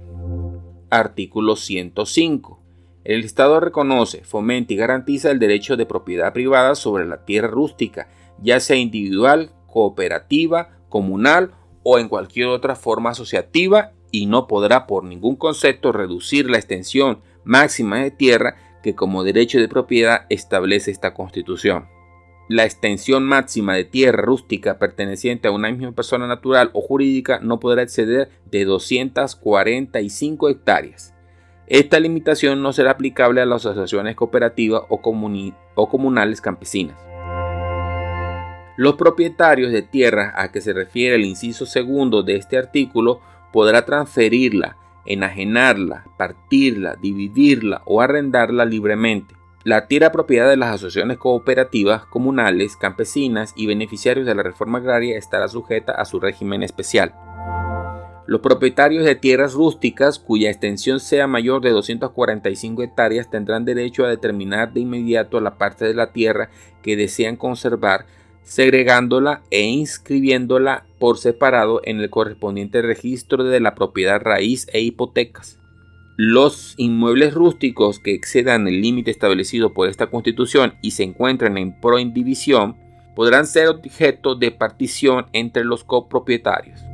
Artículo 0.91 1.55
105. 1.55 2.66
El 3.07 3.23
Estado 3.23 3.61
reconoce, 3.61 4.25
fomenta 4.25 4.73
y 4.73 4.75
garantiza 4.75 5.31
el 5.31 5.39
derecho 5.39 5.77
de 5.77 5.85
propiedad 5.85 6.33
privada 6.33 6.75
sobre 6.75 7.05
la 7.05 7.23
tierra 7.23 7.47
rústica, 7.47 8.09
ya 8.43 8.59
sea 8.59 8.75
individual, 8.75 9.51
cooperativa, 9.65 10.77
comunal 10.89 11.51
o 11.83 11.99
en 11.99 12.09
cualquier 12.09 12.47
otra 12.47 12.75
forma 12.75 13.11
asociativa 13.11 13.93
y 14.11 14.25
no 14.25 14.45
podrá 14.45 14.87
por 14.87 15.05
ningún 15.05 15.37
concepto 15.37 15.93
reducir 15.93 16.49
la 16.49 16.57
extensión 16.57 17.21
máxima 17.45 17.99
de 17.99 18.11
tierra 18.11 18.57
que 18.83 18.93
como 18.93 19.23
derecho 19.23 19.57
de 19.57 19.69
propiedad 19.69 20.25
establece 20.27 20.91
esta 20.91 21.13
Constitución. 21.13 21.87
La 22.49 22.65
extensión 22.65 23.23
máxima 23.23 23.75
de 23.75 23.85
tierra 23.85 24.21
rústica 24.21 24.79
perteneciente 24.79 25.47
a 25.47 25.51
una 25.51 25.71
misma 25.71 25.93
persona 25.93 26.27
natural 26.27 26.71
o 26.73 26.81
jurídica 26.81 27.39
no 27.39 27.61
podrá 27.61 27.83
exceder 27.83 28.31
de 28.51 28.65
245 28.65 30.49
hectáreas. 30.49 31.13
Esta 31.67 31.99
limitación 31.99 32.61
no 32.61 32.71
será 32.71 32.91
aplicable 32.91 33.41
a 33.41 33.45
las 33.45 33.65
asociaciones 33.65 34.15
cooperativas 34.15 34.83
o, 34.87 35.01
comunales 35.01 36.39
campesinas. 36.39 36.97
Los 38.77 38.95
propietarios 38.95 39.73
de 39.73 39.81
tierras 39.81 40.33
a 40.37 40.51
que 40.51 40.61
se 40.61 40.71
refiere 40.71 41.15
el 41.15 41.25
inciso 41.25 41.65
segundo 41.65 42.23
de 42.23 42.37
este 42.37 42.57
artículo 42.57 43.19
podrá 43.51 43.83
transferirla, 43.83 44.77
enajenarla, 45.05 46.05
partirla, 46.17 46.95
dividirla 46.95 47.81
o 47.85 47.99
arrendarla 47.99 48.63
libremente. 48.63 49.35
La 49.65 49.87
tierra 49.87 50.13
propiedad 50.13 50.47
de 50.47 50.55
las 50.55 50.75
asociaciones 50.75 51.17
cooperativas, 51.17 52.05
comunales, 52.05 52.77
campesinas 52.77 53.51
y 53.57 53.65
beneficiarios 53.65 54.25
de 54.25 54.35
la 54.35 54.43
reforma 54.43 54.77
agraria 54.77 55.17
estará 55.17 55.49
sujeta 55.49 55.91
a 55.91 56.05
su 56.05 56.21
régimen 56.21 56.63
especial. 56.63 57.13
Los 58.27 58.41
propietarios 58.41 59.05
de 59.05 59.15
tierras 59.15 59.53
rústicas 59.53 60.19
cuya 60.19 60.49
extensión 60.49 60.99
sea 60.99 61.27
mayor 61.27 61.61
de 61.61 61.69
245 61.69 62.83
hectáreas 62.83 63.29
tendrán 63.29 63.63
derecho 63.63 64.03
a 64.03 64.09
determinar 64.09 64.73
de 64.73 64.81
inmediato 64.81 65.39
la 65.39 65.57
parte 65.57 65.85
de 65.85 65.93
la 65.93 66.11
tierra 66.11 66.49
que 66.83 66.97
desean 66.97 67.37
conservar, 67.37 68.05
segregándola 68.43 69.43
e 69.49 69.61
inscribiéndola 69.61 70.85
por 70.99 71.17
separado 71.17 71.79
en 71.85 72.01
el 72.01 72.09
correspondiente 72.09 72.81
registro 72.81 73.45
de 73.45 73.61
la 73.61 73.75
propiedad 73.75 74.21
raíz 74.21 74.67
e 74.73 74.81
hipotecas. 74.81 75.57
Los 76.17 76.73
inmuebles 76.75 77.33
rústicos 77.33 77.99
que 77.99 78.13
excedan 78.13 78.67
el 78.67 78.81
límite 78.81 79.09
establecido 79.09 79.73
por 79.73 79.87
esta 79.87 80.07
constitución 80.07 80.73
y 80.81 80.91
se 80.91 81.03
encuentren 81.03 81.57
en 81.57 81.79
proindivisión 81.79 82.75
podrán 83.15 83.47
ser 83.47 83.69
objeto 83.69 84.35
de 84.35 84.51
partición 84.51 85.27
entre 85.31 85.63
los 85.63 85.85
copropietarios. 85.85 86.86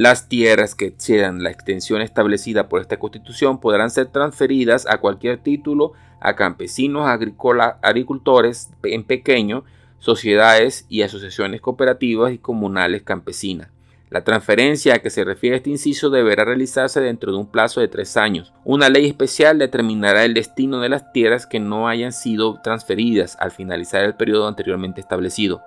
Las 0.00 0.30
tierras 0.30 0.74
que 0.74 0.86
excedan 0.86 1.42
la 1.42 1.50
extensión 1.50 2.00
establecida 2.00 2.70
por 2.70 2.80
esta 2.80 2.98
constitución 2.98 3.60
podrán 3.60 3.90
ser 3.90 4.06
transferidas 4.06 4.86
a 4.86 4.96
cualquier 4.96 5.36
título 5.42 5.92
a 6.20 6.36
campesinos, 6.36 7.06
agricultores 7.06 8.70
en 8.82 9.04
pequeño, 9.04 9.62
sociedades 9.98 10.86
y 10.88 11.02
asociaciones 11.02 11.60
cooperativas 11.60 12.32
y 12.32 12.38
comunales 12.38 13.02
campesinas. 13.02 13.68
La 14.08 14.24
transferencia 14.24 14.94
a 14.94 14.98
que 15.00 15.10
se 15.10 15.22
refiere 15.22 15.58
este 15.58 15.68
inciso 15.68 16.08
deberá 16.08 16.46
realizarse 16.46 17.02
dentro 17.02 17.30
de 17.30 17.36
un 17.36 17.50
plazo 17.50 17.82
de 17.82 17.88
tres 17.88 18.16
años. 18.16 18.54
Una 18.64 18.88
ley 18.88 19.04
especial 19.04 19.58
determinará 19.58 20.24
el 20.24 20.32
destino 20.32 20.80
de 20.80 20.88
las 20.88 21.12
tierras 21.12 21.46
que 21.46 21.60
no 21.60 21.88
hayan 21.88 22.12
sido 22.12 22.58
transferidas 22.62 23.36
al 23.38 23.50
finalizar 23.50 24.02
el 24.04 24.14
periodo 24.14 24.48
anteriormente 24.48 25.02
establecido. 25.02 25.60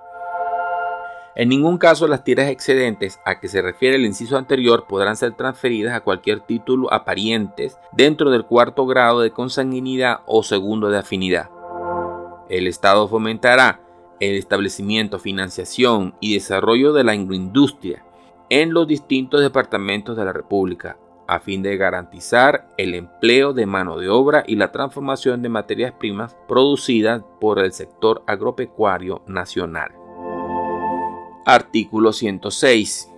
En 1.36 1.50
ningún 1.50 1.80
caso 1.80 2.08
las 2.08 2.24
tierras 2.24 2.50
excedentes 2.50 3.20
a 3.26 3.40
que 3.40 3.48
se 3.48 3.62
refiere 3.62 3.96
el 3.96 4.06
inciso 4.06 4.38
anterior 4.38 4.86
podrán 4.88 5.16
ser 5.16 5.34
transferidas 5.34 5.96
a 5.96 6.02
cualquier 6.02 6.42
título 6.42 6.94
a 6.94 7.06
parientes 7.06 7.80
dentro 7.92 8.30
del 8.30 8.46
cuarto 8.46 8.86
grado 8.86 9.22
de 9.22 9.32
consanguinidad 9.32 10.20
o 10.28 10.44
segundo 10.44 10.90
de 10.90 11.00
afinidad. 11.00 11.50
El 12.50 12.68
Estado 12.68 13.08
fomentará 13.08 13.82
el 14.20 14.38
establecimiento, 14.38 15.18
financiación 15.18 16.14
y 16.20 16.36
desarrollo 16.36 16.94
de 16.94 17.04
la 17.04 17.16
industria 17.16 18.06
en 18.50 18.72
los 18.72 18.88
distintos 18.88 19.42
departamentos 19.42 20.16
de 20.16 20.26
la 20.26 20.34
República, 20.34 20.98
a 21.28 21.40
fin 21.40 21.64
de 21.64 21.78
garantizar 21.78 22.68
el 22.78 22.94
empleo 22.94 23.54
de 23.54 23.66
mano 23.66 23.98
de 23.98 24.10
obra 24.10 24.44
y 24.46 24.56
la 24.56 24.72
transformación 24.72 25.42
de 25.42 25.50
materias 25.50 25.94
primas 25.94 26.38
producidas 26.48 27.24
por 27.42 27.58
el 27.58 27.74
sector 27.74 28.22
agropecuario 28.28 29.24
nacional. 29.26 30.03
Artículo 31.46 32.14
106. 32.14 33.10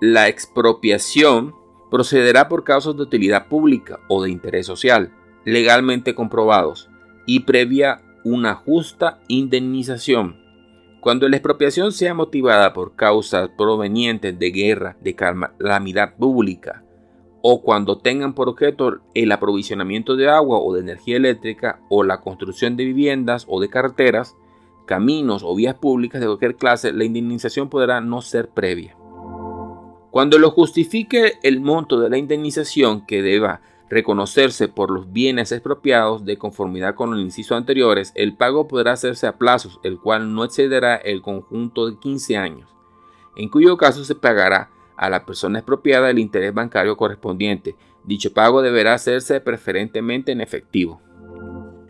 La 0.00 0.28
expropiación 0.28 1.52
procederá 1.90 2.48
por 2.48 2.62
causas 2.62 2.96
de 2.96 3.02
utilidad 3.02 3.48
pública 3.48 3.98
o 4.08 4.22
de 4.22 4.30
interés 4.30 4.66
social, 4.66 5.12
legalmente 5.44 6.14
comprobados, 6.14 6.88
y 7.26 7.40
previa 7.40 8.02
una 8.22 8.54
justa 8.54 9.18
indemnización. 9.26 10.36
Cuando 11.00 11.28
la 11.28 11.36
expropiación 11.36 11.90
sea 11.90 12.14
motivada 12.14 12.72
por 12.72 12.94
causas 12.94 13.50
provenientes 13.58 14.38
de 14.38 14.50
guerra, 14.52 14.96
de 15.00 15.16
calamidad 15.16 16.14
pública, 16.16 16.84
o 17.42 17.62
cuando 17.62 17.98
tengan 17.98 18.32
por 18.32 18.48
objeto 18.48 19.00
el 19.14 19.32
aprovisionamiento 19.32 20.14
de 20.14 20.28
agua 20.28 20.60
o 20.60 20.72
de 20.72 20.82
energía 20.82 21.16
eléctrica, 21.16 21.80
o 21.88 22.04
la 22.04 22.20
construcción 22.20 22.76
de 22.76 22.84
viviendas 22.84 23.44
o 23.48 23.60
de 23.60 23.68
carreteras, 23.68 24.36
caminos 24.88 25.42
o 25.44 25.54
vías 25.54 25.76
públicas 25.76 26.20
de 26.20 26.26
cualquier 26.26 26.56
clase, 26.56 26.92
la 26.92 27.04
indemnización 27.04 27.68
podrá 27.68 28.00
no 28.00 28.22
ser 28.22 28.48
previa. 28.48 28.96
Cuando 30.10 30.38
lo 30.38 30.50
justifique 30.50 31.34
el 31.42 31.60
monto 31.60 32.00
de 32.00 32.08
la 32.10 32.16
indemnización 32.18 33.06
que 33.06 33.22
deba 33.22 33.60
reconocerse 33.90 34.68
por 34.68 34.90
los 34.90 35.12
bienes 35.12 35.52
expropiados 35.52 36.24
de 36.24 36.38
conformidad 36.38 36.94
con 36.94 37.10
los 37.10 37.20
incisos 37.20 37.56
anteriores, 37.56 38.12
el 38.14 38.34
pago 38.34 38.66
podrá 38.66 38.92
hacerse 38.92 39.26
a 39.26 39.36
plazos, 39.36 39.78
el 39.84 39.98
cual 39.98 40.34
no 40.34 40.44
excederá 40.44 40.96
el 40.96 41.22
conjunto 41.22 41.88
de 41.88 41.98
15 41.98 42.36
años, 42.36 42.68
en 43.36 43.48
cuyo 43.50 43.76
caso 43.76 44.04
se 44.04 44.14
pagará 44.14 44.70
a 44.96 45.10
la 45.10 45.24
persona 45.24 45.60
expropiada 45.60 46.10
el 46.10 46.18
interés 46.18 46.52
bancario 46.52 46.96
correspondiente. 46.96 47.76
Dicho 48.04 48.32
pago 48.32 48.62
deberá 48.62 48.94
hacerse 48.94 49.40
preferentemente 49.40 50.32
en 50.32 50.40
efectivo. 50.40 51.00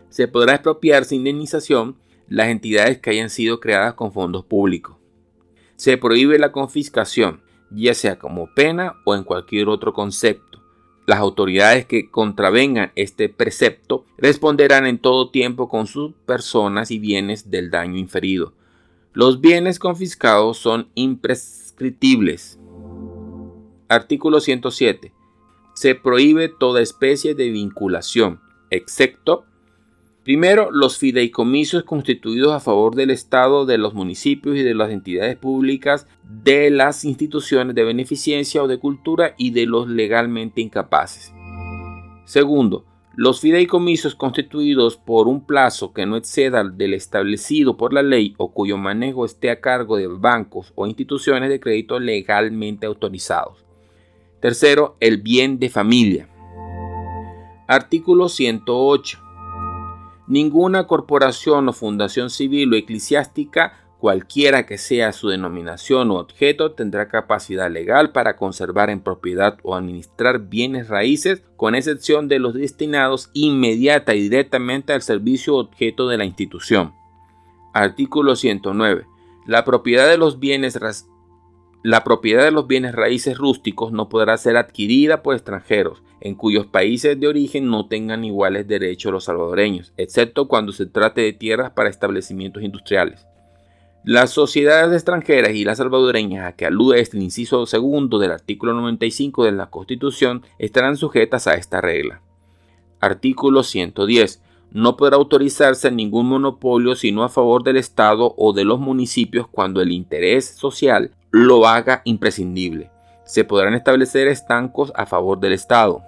Se 0.09 0.27
podrá 0.27 0.55
expropiar 0.55 1.05
sin 1.05 1.19
indemnización 1.19 1.95
las 2.29 2.47
entidades 2.47 2.99
que 2.99 3.09
hayan 3.09 3.29
sido 3.29 3.59
creadas 3.59 3.95
con 3.95 4.13
fondos 4.13 4.45
públicos. 4.45 4.95
Se 5.75 5.97
prohíbe 5.97 6.39
la 6.39 6.51
confiscación, 6.51 7.41
ya 7.71 7.93
sea 7.93 8.17
como 8.17 8.53
pena 8.53 8.95
o 9.05 9.15
en 9.15 9.23
cualquier 9.23 9.67
otro 9.67 9.93
concepto 9.93 10.49
las 11.09 11.17
autoridades 11.17 11.87
que 11.87 12.11
contravengan 12.11 12.91
este 12.93 13.29
precepto 13.29 14.05
responderán 14.19 14.85
en 14.85 14.99
todo 14.99 15.31
tiempo 15.31 15.67
con 15.67 15.87
sus 15.87 16.13
personas 16.27 16.91
y 16.91 16.99
bienes 16.99 17.49
del 17.49 17.71
daño 17.71 17.97
inferido. 17.97 18.53
Los 19.13 19.41
bienes 19.41 19.79
confiscados 19.79 20.59
son 20.59 20.87
imprescriptibles. 20.93 22.59
Artículo 23.87 24.39
107. 24.39 25.11
Se 25.73 25.95
prohíbe 25.95 26.47
toda 26.47 26.79
especie 26.79 27.33
de 27.33 27.49
vinculación, 27.49 28.39
excepto 28.69 29.45
Primero, 30.29 30.69
los 30.69 30.99
fideicomisos 30.99 31.81
constituidos 31.85 32.53
a 32.53 32.59
favor 32.59 32.93
del 32.93 33.09
Estado, 33.09 33.65
de 33.65 33.79
los 33.79 33.95
municipios 33.95 34.57
y 34.57 34.61
de 34.61 34.75
las 34.75 34.91
entidades 34.91 35.35
públicas, 35.35 36.05
de 36.23 36.69
las 36.69 37.03
instituciones 37.03 37.73
de 37.73 37.83
beneficencia 37.83 38.61
o 38.61 38.67
de 38.67 38.77
cultura 38.77 39.33
y 39.39 39.49
de 39.49 39.65
los 39.65 39.87
legalmente 39.87 40.61
incapaces. 40.61 41.33
Segundo, 42.25 42.85
los 43.15 43.41
fideicomisos 43.41 44.13
constituidos 44.13 44.97
por 44.97 45.27
un 45.27 45.47
plazo 45.47 45.93
que 45.93 46.05
no 46.05 46.15
exceda 46.15 46.63
del 46.63 46.93
establecido 46.93 47.75
por 47.75 47.91
la 47.91 48.03
ley 48.03 48.35
o 48.37 48.53
cuyo 48.53 48.77
manejo 48.77 49.25
esté 49.25 49.49
a 49.49 49.59
cargo 49.59 49.97
de 49.97 50.05
bancos 50.05 50.73
o 50.75 50.85
instituciones 50.85 51.49
de 51.49 51.59
crédito 51.59 51.99
legalmente 51.99 52.85
autorizados. 52.85 53.65
Tercero, 54.41 54.95
el 54.99 55.17
bien 55.23 55.57
de 55.57 55.69
familia. 55.71 56.29
Artículo 57.67 58.29
108 58.29 59.28
Ninguna 60.29 60.85
corporación 60.85 61.67
o 61.69 61.73
fundación 61.73 62.29
civil 62.29 62.71
o 62.71 62.75
eclesiástica, 62.75 63.73
cualquiera 63.97 64.67
que 64.67 64.77
sea 64.77 65.11
su 65.11 65.29
denominación 65.29 66.11
o 66.11 66.19
objeto, 66.19 66.73
tendrá 66.73 67.07
capacidad 67.07 67.71
legal 67.71 68.11
para 68.11 68.35
conservar 68.35 68.91
en 68.91 69.01
propiedad 69.01 69.57
o 69.63 69.75
administrar 69.75 70.47
bienes 70.47 70.87
raíces, 70.87 71.41
con 71.57 71.73
excepción 71.73 72.27
de 72.27 72.37
los 72.37 72.53
destinados 72.53 73.31
inmediata 73.33 74.13
y 74.13 74.21
directamente 74.21 74.93
al 74.93 75.01
servicio 75.01 75.55
objeto 75.55 76.07
de 76.07 76.19
la 76.19 76.25
institución. 76.25 76.93
Artículo 77.73 78.35
109. 78.35 79.07
La 79.47 79.65
propiedad 79.65 80.07
de 80.07 80.19
los 80.19 80.39
bienes 80.39 80.79
la 81.81 82.03
propiedad 82.03 82.43
de 82.43 82.51
los 82.51 82.67
bienes 82.67 82.93
raíces 82.93 83.35
rústicos 83.35 83.91
no 83.93 84.09
podrá 84.09 84.37
ser 84.37 84.57
adquirida 84.57 85.23
por 85.23 85.33
extranjeros, 85.33 86.03
en 86.21 86.35
cuyos 86.35 86.65
países 86.65 87.19
de 87.19 87.27
origen 87.27 87.67
no 87.67 87.87
tengan 87.87 88.23
iguales 88.23 88.67
derechos 88.67 89.11
los 89.11 89.25
salvadoreños, 89.25 89.93
excepto 89.97 90.47
cuando 90.47 90.71
se 90.71 90.85
trate 90.85 91.21
de 91.21 91.33
tierras 91.33 91.71
para 91.71 91.89
establecimientos 91.89 92.63
industriales. 92.63 93.25
Las 94.03 94.31
sociedades 94.31 94.93
extranjeras 94.93 95.51
y 95.51 95.65
las 95.65 95.77
salvadoreñas 95.77 96.45
a 96.45 96.55
que 96.55 96.65
alude 96.65 97.01
este 97.01 97.17
inciso 97.17 97.65
segundo 97.65 98.17
del 98.17 98.31
artículo 98.31 98.73
95 98.73 99.43
de 99.43 99.51
la 99.51 99.69
Constitución 99.69 100.43
estarán 100.57 100.95
sujetas 100.95 101.47
a 101.47 101.55
esta 101.55 101.81
regla. 101.81 102.21
Artículo 103.01 103.63
110 103.63 104.41
no 104.71 104.97
podrá 104.97 105.17
autorizarse 105.17 105.91
ningún 105.91 106.27
monopolio 106.27 106.95
sino 106.95 107.23
a 107.23 107.29
favor 107.29 107.63
del 107.63 107.77
Estado 107.77 108.33
o 108.37 108.53
de 108.53 108.65
los 108.65 108.79
municipios 108.79 109.47
cuando 109.47 109.81
el 109.81 109.91
interés 109.91 110.45
social 110.45 111.11
lo 111.31 111.67
haga 111.67 112.01
imprescindible. 112.05 112.91
Se 113.29 113.43
podrán 113.43 113.75
establecer 113.75 114.27
estancos 114.27 114.91
a 114.95 115.05
favor 115.05 115.39
del 115.39 115.53
Estado. 115.53 116.01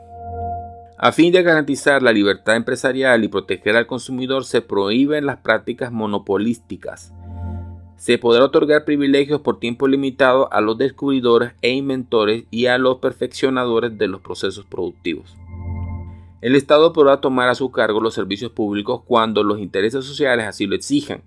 A 0.97 1.11
fin 1.11 1.31
de 1.31 1.43
garantizar 1.43 2.01
la 2.01 2.11
libertad 2.11 2.55
empresarial 2.55 3.23
y 3.23 3.27
proteger 3.27 3.75
al 3.75 3.85
consumidor, 3.85 4.43
se 4.43 4.63
prohíben 4.63 5.27
las 5.27 5.37
prácticas 5.37 5.91
monopolísticas. 5.91 7.13
Se 7.95 8.17
podrá 8.17 8.45
otorgar 8.45 8.85
privilegios 8.85 9.41
por 9.41 9.59
tiempo 9.59 9.87
limitado 9.87 10.51
a 10.51 10.61
los 10.61 10.79
descubridores 10.79 11.53
e 11.61 11.69
inventores 11.69 12.45
y 12.49 12.65
a 12.65 12.79
los 12.79 12.97
perfeccionadores 12.97 13.95
de 13.99 14.07
los 14.07 14.21
procesos 14.21 14.65
productivos. 14.65 15.37
El 16.41 16.55
Estado 16.55 16.91
podrá 16.91 17.21
tomar 17.21 17.49
a 17.49 17.55
su 17.55 17.69
cargo 17.69 18.01
los 18.01 18.15
servicios 18.15 18.51
públicos 18.51 19.03
cuando 19.05 19.43
los 19.43 19.59
intereses 19.59 20.05
sociales 20.05 20.47
así 20.47 20.65
lo 20.65 20.75
exijan, 20.75 21.21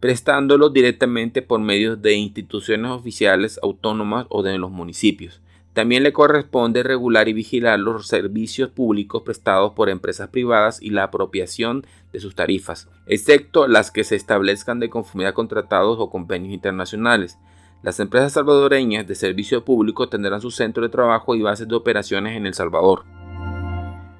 prestándolos 0.00 0.72
directamente 0.72 1.42
por 1.42 1.60
medio 1.60 1.96
de 1.96 2.14
instituciones 2.14 2.90
oficiales 2.90 3.58
autónomas 3.62 4.26
o 4.28 4.42
de 4.42 4.58
los 4.58 4.70
municipios. 4.70 5.40
También 5.72 6.02
le 6.02 6.12
corresponde 6.12 6.82
regular 6.82 7.28
y 7.28 7.32
vigilar 7.32 7.78
los 7.78 8.08
servicios 8.08 8.70
públicos 8.70 9.22
prestados 9.22 9.74
por 9.74 9.88
empresas 9.88 10.28
privadas 10.28 10.82
y 10.82 10.90
la 10.90 11.04
apropiación 11.04 11.86
de 12.12 12.18
sus 12.18 12.34
tarifas, 12.34 12.88
excepto 13.06 13.68
las 13.68 13.92
que 13.92 14.02
se 14.02 14.16
establezcan 14.16 14.80
de 14.80 14.90
conformidad 14.90 15.34
con 15.34 15.46
tratados 15.46 15.98
o 16.00 16.10
convenios 16.10 16.52
internacionales. 16.52 17.38
Las 17.82 18.00
empresas 18.00 18.32
salvadoreñas 18.32 19.06
de 19.06 19.14
servicio 19.14 19.64
público 19.64 20.08
tendrán 20.08 20.40
su 20.40 20.50
centro 20.50 20.82
de 20.82 20.88
trabajo 20.88 21.36
y 21.36 21.42
bases 21.42 21.68
de 21.68 21.76
operaciones 21.76 22.36
en 22.36 22.46
El 22.46 22.54
Salvador. 22.54 23.04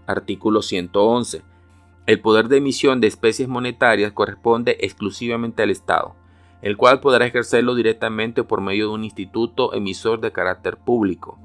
Artículo 0.07 0.63
111. 0.63 1.43
El 2.09 2.21
poder 2.21 2.49
de 2.49 2.57
emisión 2.57 3.03
de 3.03 3.07
especies 3.07 3.51
monetarias 3.51 4.13
corresponde 4.13 4.79
exclusivamente 4.81 5.63
al 5.63 5.69
Estado, 5.69 6.15
el 6.63 6.79
cual 6.79 7.01
podrá 7.01 7.27
ejercerlo 7.27 7.75
directamente 7.75 8.43
por 8.45 8.63
medio 8.63 8.89
de 8.89 8.95
un 8.95 9.05
instituto 9.05 9.75
emisor 9.75 10.19
de 10.23 10.33
carácter 10.33 10.79
público. 10.79 11.39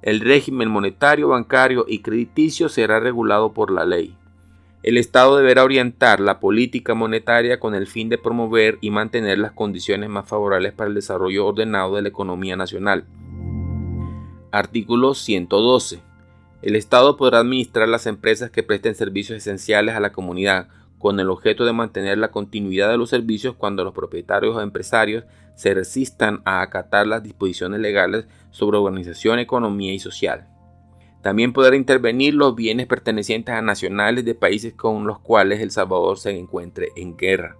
El 0.00 0.20
régimen 0.20 0.70
monetario, 0.70 1.28
bancario 1.28 1.84
y 1.86 1.98
crediticio 1.98 2.70
será 2.70 3.00
regulado 3.00 3.52
por 3.52 3.70
la 3.70 3.84
ley. 3.84 4.16
El 4.82 4.96
Estado 4.96 5.36
deberá 5.36 5.62
orientar 5.62 6.20
la 6.20 6.40
política 6.40 6.94
monetaria 6.94 7.60
con 7.60 7.74
el 7.74 7.86
fin 7.86 8.08
de 8.08 8.16
promover 8.16 8.78
y 8.80 8.90
mantener 8.90 9.38
las 9.38 9.52
condiciones 9.52 10.08
más 10.08 10.26
favorables 10.26 10.72
para 10.72 10.88
el 10.88 10.94
desarrollo 10.94 11.48
ordenado 11.48 11.96
de 11.96 12.00
la 12.00 12.08
economía 12.08 12.56
nacional. 12.56 13.04
Artículo 14.52 15.12
112. 15.12 16.05
El 16.66 16.74
Estado 16.74 17.16
podrá 17.16 17.38
administrar 17.38 17.88
las 17.88 18.06
empresas 18.06 18.50
que 18.50 18.64
presten 18.64 18.96
servicios 18.96 19.36
esenciales 19.38 19.94
a 19.94 20.00
la 20.00 20.10
comunidad, 20.10 20.66
con 20.98 21.20
el 21.20 21.30
objeto 21.30 21.64
de 21.64 21.72
mantener 21.72 22.18
la 22.18 22.32
continuidad 22.32 22.90
de 22.90 22.96
los 22.96 23.10
servicios 23.10 23.54
cuando 23.54 23.84
los 23.84 23.94
propietarios 23.94 24.56
o 24.56 24.60
empresarios 24.60 25.22
se 25.54 25.74
resistan 25.74 26.42
a 26.44 26.62
acatar 26.62 27.06
las 27.06 27.22
disposiciones 27.22 27.78
legales 27.78 28.26
sobre 28.50 28.78
organización, 28.78 29.38
economía 29.38 29.94
y 29.94 30.00
social. 30.00 30.48
También 31.22 31.52
podrá 31.52 31.76
intervenir 31.76 32.34
los 32.34 32.56
bienes 32.56 32.88
pertenecientes 32.88 33.54
a 33.54 33.62
nacionales 33.62 34.24
de 34.24 34.34
países 34.34 34.74
con 34.74 35.06
los 35.06 35.20
cuales 35.20 35.60
El 35.60 35.70
Salvador 35.70 36.18
se 36.18 36.36
encuentre 36.36 36.88
en 36.96 37.16
guerra. 37.16 37.58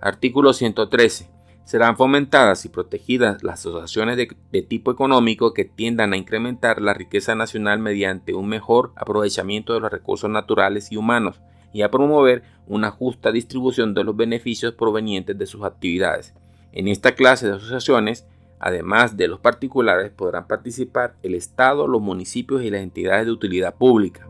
Artículo 0.00 0.52
113. 0.52 1.39
Serán 1.70 1.96
fomentadas 1.96 2.64
y 2.64 2.68
protegidas 2.68 3.44
las 3.44 3.60
asociaciones 3.60 4.16
de, 4.16 4.62
tipo 4.62 4.90
económico 4.90 5.54
que 5.54 5.64
tiendan 5.64 6.12
a 6.12 6.16
incrementar 6.16 6.82
la 6.82 6.94
riqueza 6.94 7.36
nacional 7.36 7.78
mediante 7.78 8.34
un 8.34 8.48
mejor 8.48 8.90
aprovechamiento 8.96 9.72
de 9.72 9.78
los 9.78 9.92
recursos 9.92 10.28
naturales 10.28 10.90
y 10.90 10.96
humanos 10.96 11.40
y 11.72 11.82
a 11.82 11.90
promover 11.92 12.42
una 12.66 12.90
justa 12.90 13.30
distribución 13.30 13.94
de 13.94 14.02
los 14.02 14.16
beneficios 14.16 14.74
provenientes 14.74 15.38
de 15.38 15.46
sus 15.46 15.62
actividades. 15.62 16.34
En 16.72 16.88
esta 16.88 17.14
clase 17.14 17.46
de 17.46 17.54
asociaciones 17.54 18.26
Además 18.58 19.16
de 19.16 19.28
los 19.28 19.38
particulares 19.38 20.10
podrán 20.10 20.48
participar 20.48 21.14
el 21.22 21.34
Estado, 21.34 21.86
los 21.86 22.02
municipios 22.02 22.62
y 22.62 22.70
las 22.70 22.82
entidades 22.82 23.26
de 23.26 23.32
utilidad 23.32 23.76
pública. 23.76 24.26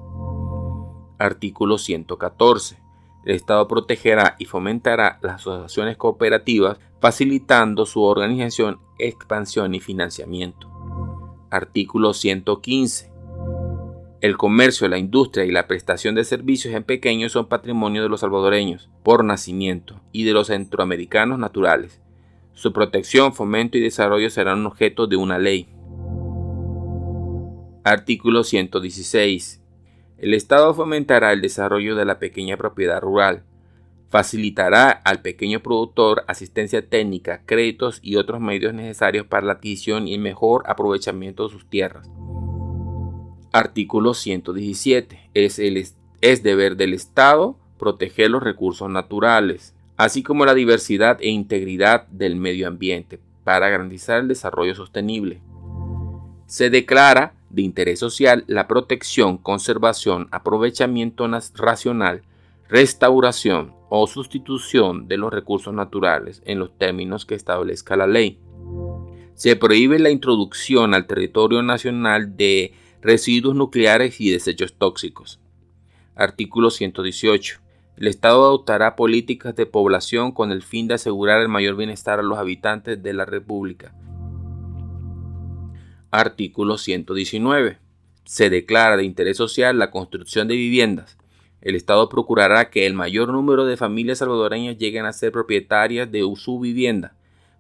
Artículo 1.19 1.79
114. 1.79 2.79
El 3.25 3.35
Estado 3.35 3.67
protegerá 3.67 4.37
y 4.39 4.45
fomentará 4.45 5.19
las 5.21 5.37
asociaciones 5.37 5.97
cooperativas 5.97 6.79
facilitando 7.01 7.87
su 7.87 8.03
organización, 8.03 8.79
expansión 8.99 9.75
y 9.75 9.81
financiamiento. 9.81 10.69
Artículo 11.51 12.15
115. 12.15 13.11
El 14.21 14.37
comercio, 14.37 14.87
la 14.89 14.99
industria 14.99 15.45
y 15.45 15.51
la 15.51 15.67
prestación 15.67 16.15
de 16.15 16.25
servicios 16.25 16.75
en 16.75 16.85
pequeños 16.85 17.33
son 17.33 17.47
patrimonio 17.47 18.03
de 18.03 18.09
los 18.09 18.21
salvadoreños 18.21 18.91
por 19.03 19.25
nacimiento 19.25 20.01
y 20.13 20.25
de 20.25 20.33
los 20.33 20.49
centroamericanos 20.49 21.39
naturales 21.39 22.01
su 22.61 22.75
protección, 22.75 23.33
fomento 23.33 23.79
y 23.79 23.81
desarrollo 23.81 24.29
serán 24.29 24.67
objeto 24.67 25.07
de 25.07 25.17
una 25.17 25.39
ley. 25.39 25.67
Artículo 27.85 28.45
116. 28.45 29.63
El 30.19 30.35
Estado 30.35 30.75
fomentará 30.75 31.33
el 31.33 31.41
desarrollo 31.41 31.97
de 31.97 32.05
la 32.05 32.19
pequeña 32.19 32.59
propiedad 32.59 33.01
rural. 33.01 33.45
Facilitará 34.11 34.91
al 34.91 35.23
pequeño 35.23 35.61
productor 35.61 36.25
asistencia 36.27 36.87
técnica, 36.87 37.43
créditos 37.47 38.01
y 38.03 38.17
otros 38.17 38.41
medios 38.41 38.75
necesarios 38.75 39.27
para 39.27 39.47
la 39.47 39.53
adquisición 39.55 40.09
y 40.09 40.15
el 40.15 40.21
mejor 40.21 40.65
aprovechamiento 40.67 41.45
de 41.45 41.53
sus 41.55 41.67
tierras. 41.67 42.11
Artículo 43.53 44.15
117. 44.15 45.31
Es, 45.35 45.59
el, 45.59 45.83
es 46.21 46.43
deber 46.43 46.77
del 46.77 46.93
Estado 46.93 47.57
proteger 47.79 48.31
los 48.31 48.43
recursos 48.43 48.91
naturales 48.91 49.75
así 50.01 50.23
como 50.23 50.47
la 50.47 50.55
diversidad 50.55 51.19
e 51.21 51.29
integridad 51.29 52.07
del 52.07 52.35
medio 52.35 52.67
ambiente 52.69 53.21
para 53.45 53.69
garantizar 53.69 54.21
el 54.21 54.29
desarrollo 54.29 54.75
sostenible. 54.75 55.43
Se 56.47 56.71
declara 56.71 57.35
de 57.51 57.61
interés 57.61 57.99
social 57.99 58.45
la 58.47 58.67
protección, 58.67 59.37
conservación, 59.37 60.29
aprovechamiento 60.31 61.29
racional, 61.55 62.23
restauración 62.71 63.75
o 63.89 64.07
sustitución 64.07 65.09
de 65.09 65.17
los 65.17 65.33
recursos 65.33 65.75
naturales 65.75 66.41
en 66.47 66.61
los 66.61 66.79
términos 66.79 67.27
que 67.27 67.35
establezca 67.35 67.97
la 67.97 68.07
ley. 68.07 68.39
Se 69.35 69.57
prohíbe 69.57 69.99
la 69.99 70.11
introducción 70.11 70.95
al 70.95 71.07
territorio 71.07 71.63
nacional 71.63 72.37
de 72.37 72.73
residuos 73.03 73.57
nucleares 73.57 74.21
y 74.21 74.31
desechos 74.31 74.75
tóxicos. 74.75 75.41
Artículo 76.15 76.71
118. 76.71 77.61
El 77.97 78.07
Estado 78.07 78.45
adoptará 78.45 78.95
políticas 78.95 79.57
de 79.57 79.67
población 79.67 80.31
con 80.31 80.53
el 80.53 80.63
fin 80.63 80.87
de 80.87 80.95
asegurar 80.95 81.41
el 81.43 81.49
mayor 81.49 81.77
bienestar 81.77 82.21
a 82.21 82.23
los 82.23 82.39
habitantes 82.39 83.03
de 83.03 83.13
la 83.13 83.25
República. 83.25 83.95
Artículo 86.13 86.79
119. 86.79 87.79
Se 88.25 88.49
declara 88.49 88.97
de 88.97 89.05
interés 89.05 89.37
social 89.37 89.79
la 89.79 89.91
construcción 89.91 90.47
de 90.47 90.55
viviendas. 90.55 91.20
El 91.61 91.75
Estado 91.75 92.09
procurará 92.09 92.71
que 92.71 92.87
el 92.87 92.95
mayor 92.95 93.29
número 93.29 93.67
de 93.67 93.77
familias 93.77 94.19
salvadoreñas 94.19 94.79
lleguen 94.79 95.05
a 95.05 95.13
ser 95.13 95.33
propietarias 95.33 96.11
de 96.11 96.21
su 96.37 96.59
vivienda. 96.59 97.15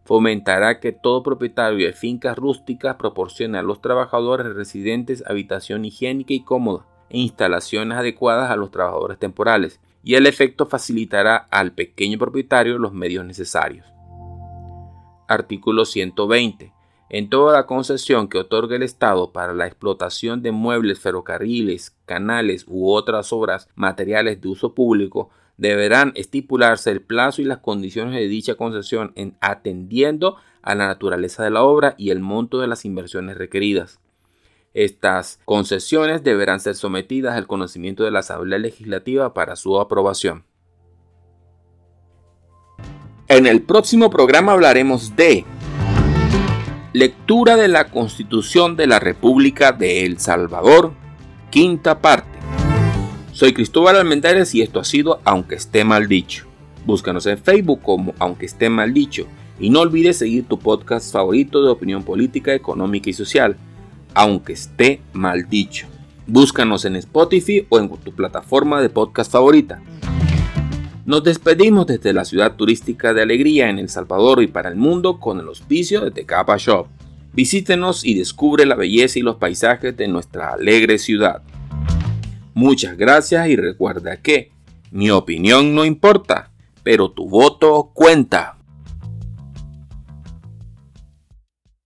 Fomentará 0.05 0.81
que 0.81 0.93
todo 0.93 1.23
propietario 1.23 1.87
de 1.87 1.93
fincas 1.93 2.37
rústicas 2.37 2.97
proporcione 2.97 3.59
a 3.59 3.63
los 3.63 3.83
trabajadores 3.83 4.55
residentes 4.55 5.23
habitación 5.27 5.85
higiénica 5.85 6.33
y 6.33 6.43
cómoda 6.43 6.87
e 7.11 7.19
instalaciones 7.19 7.99
adecuadas 7.99 8.51
a 8.51 8.57
los 8.57 8.71
trabajadores 8.71 9.19
temporales 9.19 9.81
y 10.03 10.15
el 10.15 10.27
efecto 10.27 10.67
facilitará 10.67 11.37
al 11.37 11.73
pequeño 11.73 12.19
propietario 12.19 12.79
los 12.79 12.95
medios 12.95 13.25
necesarios. 13.25 13.87
Artículo 15.29 15.85
120. 15.85 16.73
En 17.12 17.29
toda 17.29 17.53
la 17.53 17.66
concesión 17.66 18.29
que 18.29 18.38
otorgue 18.38 18.77
el 18.77 18.85
Estado 18.85 19.33
para 19.33 19.53
la 19.53 19.66
explotación 19.66 20.42
de 20.42 20.53
muebles, 20.53 21.01
ferrocarriles, 21.01 21.96
canales 22.07 22.64
u 22.68 22.88
otras 22.92 23.33
obras 23.33 23.68
materiales 23.75 24.40
de 24.40 24.49
uso 24.49 24.77
público, 24.77 25.29
deberán 25.57 26.12
estipularse 26.14 26.92
el 26.92 27.03
plazo 27.03 27.42
y 27.42 27.46
las 27.46 27.59
condiciones 27.59 28.14
de 28.14 28.29
dicha 28.29 28.55
concesión 28.55 29.12
en 29.16 29.37
atendiendo 29.40 30.37
a 30.62 30.77
la 30.77 30.87
naturaleza 30.87 31.42
de 31.42 31.51
la 31.51 31.64
obra 31.64 31.96
y 31.99 32.11
el 32.11 32.20
monto 32.20 32.61
de 32.61 32.68
las 32.68 32.85
inversiones 32.85 33.37
requeridas. 33.37 33.99
Estas 34.73 35.40
concesiones 35.44 36.23
deberán 36.23 36.61
ser 36.61 36.77
sometidas 36.77 37.37
al 37.37 37.49
conocimiento 37.49 38.05
de 38.05 38.12
la 38.12 38.20
Asamblea 38.20 38.61
Legislativa 38.61 39.35
para 39.35 39.57
su 39.57 39.81
aprobación. 39.81 40.44
En 43.27 43.49
el 43.49 43.62
próximo 43.62 44.11
programa 44.11 44.53
hablaremos 44.53 45.16
de 45.16 45.44
lectura 46.92 47.57
de 47.57 47.68
la 47.68 47.88
Constitución 47.88 48.76
de 48.76 48.87
la 48.87 48.98
República 48.98 49.72
de 49.72 50.05
El 50.05 50.18
Salvador, 50.18 50.92
quinta 51.50 52.00
parte. 52.00 52.38
Soy 53.33 53.53
Cristóbal 53.53 53.96
Almendares 53.96 54.55
y 54.55 54.62
esto 54.62 54.81
ha 54.81 54.85
sido 54.85 55.20
Aunque 55.24 55.55
esté 55.55 55.85
mal 55.85 56.09
dicho. 56.09 56.46
Búscanos 56.85 57.26
en 57.26 57.38
Facebook 57.38 57.81
como 57.83 58.14
Aunque 58.18 58.46
esté 58.46 58.68
mal 58.68 58.92
dicho 58.92 59.26
y 59.61 59.70
no 59.70 59.81
olvides 59.81 60.18
seguir 60.18 60.46
tu 60.46 60.59
podcast 60.59 61.12
favorito 61.12 61.62
de 61.62 61.70
opinión 61.70 62.03
política, 62.03 62.55
económica 62.55 63.11
y 63.11 63.12
social 63.12 63.57
aunque 64.14 64.55
esté 64.55 65.00
mal 65.12 65.48
dicho. 65.48 65.87
Búscanos 66.26 66.85
en 66.85 66.96
Spotify 66.96 67.66
o 67.68 67.79
en 67.79 67.88
tu 67.88 68.12
plataforma 68.12 68.81
de 68.81 68.88
podcast 68.88 69.31
favorita. 69.31 69.81
Nos 71.07 71.25
despedimos 71.25 71.87
desde 71.87 72.13
la 72.13 72.25
ciudad 72.25 72.57
turística 72.57 73.15
de 73.15 73.23
Alegría 73.23 73.71
en 73.71 73.79
El 73.79 73.89
Salvador 73.89 74.43
y 74.43 74.49
para 74.49 74.69
el 74.69 74.77
mundo 74.77 75.19
con 75.19 75.41
el 75.41 75.47
auspicio 75.49 76.03
de 76.03 76.11
Tecapa 76.11 76.57
Shop. 76.59 76.89
Visítenos 77.33 78.05
y 78.05 78.15
descubre 78.15 78.67
la 78.67 78.75
belleza 78.75 79.19
y 79.19 79.23
los 79.23 79.37
paisajes 79.37 79.97
de 79.97 80.09
nuestra 80.09 80.53
alegre 80.53 80.99
ciudad. 80.99 81.43
Muchas 82.53 82.99
gracias 82.99 83.49
y 83.49 83.57
recuerda 83.57 84.19
que 84.19 84.53
mi 84.91 85.11
opinión 85.11 85.75
no 85.75 85.87
importa, 85.87 86.51
pero 86.83 87.11
tu 87.11 87.29
voto 87.29 87.91
cuenta. 87.95 88.60